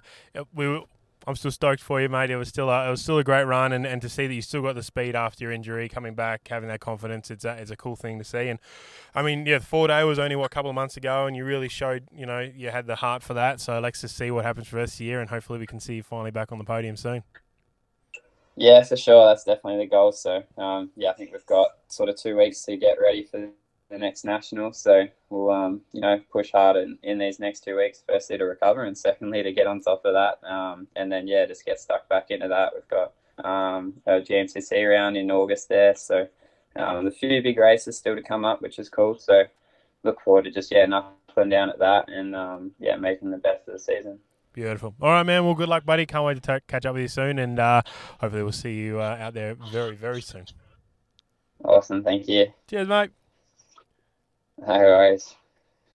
we 0.53 0.81
I'm 1.27 1.35
still 1.35 1.51
stoked 1.51 1.81
for 1.81 1.99
you, 1.99 2.07
mate. 2.07 2.29
It 2.29 2.37
was 2.37 2.49
still 2.49 2.69
a, 2.69 2.87
it 2.87 2.91
was 2.91 3.01
still 3.01 3.17
a 3.17 3.23
great 3.23 3.45
run, 3.45 3.71
and, 3.73 3.85
and 3.85 4.01
to 4.01 4.09
see 4.09 4.27
that 4.27 4.33
you 4.33 4.41
still 4.41 4.61
got 4.61 4.75
the 4.75 4.83
speed 4.83 5.15
after 5.15 5.43
your 5.43 5.51
injury, 5.51 5.89
coming 5.89 6.13
back, 6.13 6.47
having 6.47 6.69
that 6.69 6.81
confidence, 6.81 7.31
it's 7.31 7.45
a, 7.45 7.53
it's 7.53 7.71
a 7.71 7.75
cool 7.75 7.95
thing 7.95 8.19
to 8.19 8.23
see. 8.23 8.47
And 8.47 8.59
I 9.15 9.21
mean, 9.21 9.45
yeah, 9.45 9.57
the 9.57 9.65
four 9.65 9.87
day 9.87 10.03
was 10.03 10.19
only 10.19 10.35
what 10.35 10.45
a 10.45 10.49
couple 10.49 10.69
of 10.69 10.75
months 10.75 10.97
ago, 10.97 11.25
and 11.25 11.35
you 11.35 11.43
really 11.43 11.69
showed 11.69 12.03
you 12.15 12.25
know 12.25 12.39
you 12.39 12.69
had 12.69 12.85
the 12.85 12.97
heart 12.97 13.23
for 13.23 13.33
that. 13.33 13.59
So 13.59 13.79
let's 13.79 14.01
just 14.01 14.15
see 14.17 14.29
what 14.31 14.45
happens 14.45 14.67
for 14.67 14.75
the 14.75 14.81
rest 14.81 14.99
year, 14.99 15.19
and 15.19 15.29
hopefully 15.29 15.59
we 15.59 15.65
can 15.65 15.79
see 15.79 15.95
you 15.95 16.03
finally 16.03 16.31
back 16.31 16.51
on 16.51 16.57
the 16.57 16.63
podium 16.63 16.95
soon. 16.95 17.23
Yeah, 18.55 18.83
for 18.83 18.95
sure. 18.95 19.25
That's 19.27 19.43
definitely 19.43 19.85
the 19.85 19.89
goal. 19.89 20.11
So 20.11 20.43
um, 20.57 20.91
yeah, 20.95 21.09
I 21.09 21.13
think 21.13 21.31
we've 21.31 21.45
got 21.45 21.69
sort 21.87 22.09
of 22.09 22.17
two 22.17 22.37
weeks 22.37 22.61
to 22.63 22.77
get 22.77 22.97
ready 23.01 23.23
for 23.23 23.49
the 23.89 23.97
next 23.97 24.25
national. 24.25 24.73
So 24.73 25.05
we'll 25.29 25.51
um, 25.51 25.81
you 25.91 26.01
know 26.01 26.19
push 26.31 26.51
hard 26.51 26.77
in, 26.77 26.97
in 27.03 27.17
these 27.17 27.39
next 27.39 27.63
two 27.63 27.77
weeks. 27.77 28.03
Firstly 28.07 28.37
to 28.37 28.45
recover, 28.45 28.83
and 28.83 28.97
secondly 28.97 29.43
to 29.43 29.53
get 29.53 29.67
on 29.67 29.81
top 29.81 30.05
of 30.05 30.13
that. 30.13 30.47
Um, 30.47 30.87
and 30.95 31.11
then 31.11 31.27
yeah, 31.27 31.45
just 31.45 31.65
get 31.65 31.79
stuck 31.79 32.07
back 32.09 32.31
into 32.31 32.47
that. 32.47 32.73
We've 32.73 32.87
got 32.87 33.13
um, 33.47 33.93
a 34.05 34.21
GMCC 34.21 34.89
round 34.89 35.17
in 35.17 35.31
August 35.31 35.69
there. 35.69 35.95
So 35.95 36.27
um, 36.75 37.07
a 37.07 37.11
few 37.11 37.41
big 37.41 37.57
races 37.57 37.97
still 37.97 38.15
to 38.15 38.21
come 38.21 38.45
up, 38.45 38.61
which 38.61 38.79
is 38.79 38.89
cool. 38.89 39.17
So 39.17 39.43
look 40.03 40.21
forward 40.21 40.45
to 40.45 40.51
just 40.51 40.71
yeah 40.71 40.85
knuckling 40.85 41.49
down 41.49 41.69
at 41.69 41.79
that 41.79 42.09
and 42.09 42.35
um, 42.35 42.71
yeah 42.79 42.95
making 42.95 43.31
the 43.31 43.37
best 43.37 43.67
of 43.67 43.73
the 43.73 43.79
season. 43.79 44.19
Beautiful. 44.53 44.95
All 45.01 45.09
right, 45.09 45.23
man. 45.23 45.43
Well, 45.43 45.53
good 45.53 45.67
luck, 45.67 45.85
buddy. 45.85 46.05
Can't 46.05 46.23
wait 46.23 46.41
to 46.41 46.59
t- 46.59 46.65
catch 46.65 46.85
up 46.85 46.93
with 46.93 47.01
you 47.01 47.07
soon, 47.09 47.39
and 47.39 47.59
uh, 47.59 47.81
hopefully 48.21 48.41
we'll 48.41 48.53
see 48.53 48.73
you 48.73 49.01
uh, 49.01 49.17
out 49.19 49.33
there 49.33 49.55
very, 49.55 49.95
very 49.97 50.21
soon. 50.21 50.45
Awesome. 51.65 52.05
Thank 52.05 52.29
you. 52.29 52.53
Cheers, 52.69 52.87
mate. 52.87 53.11
No 54.59 54.67
worries. 54.67 55.35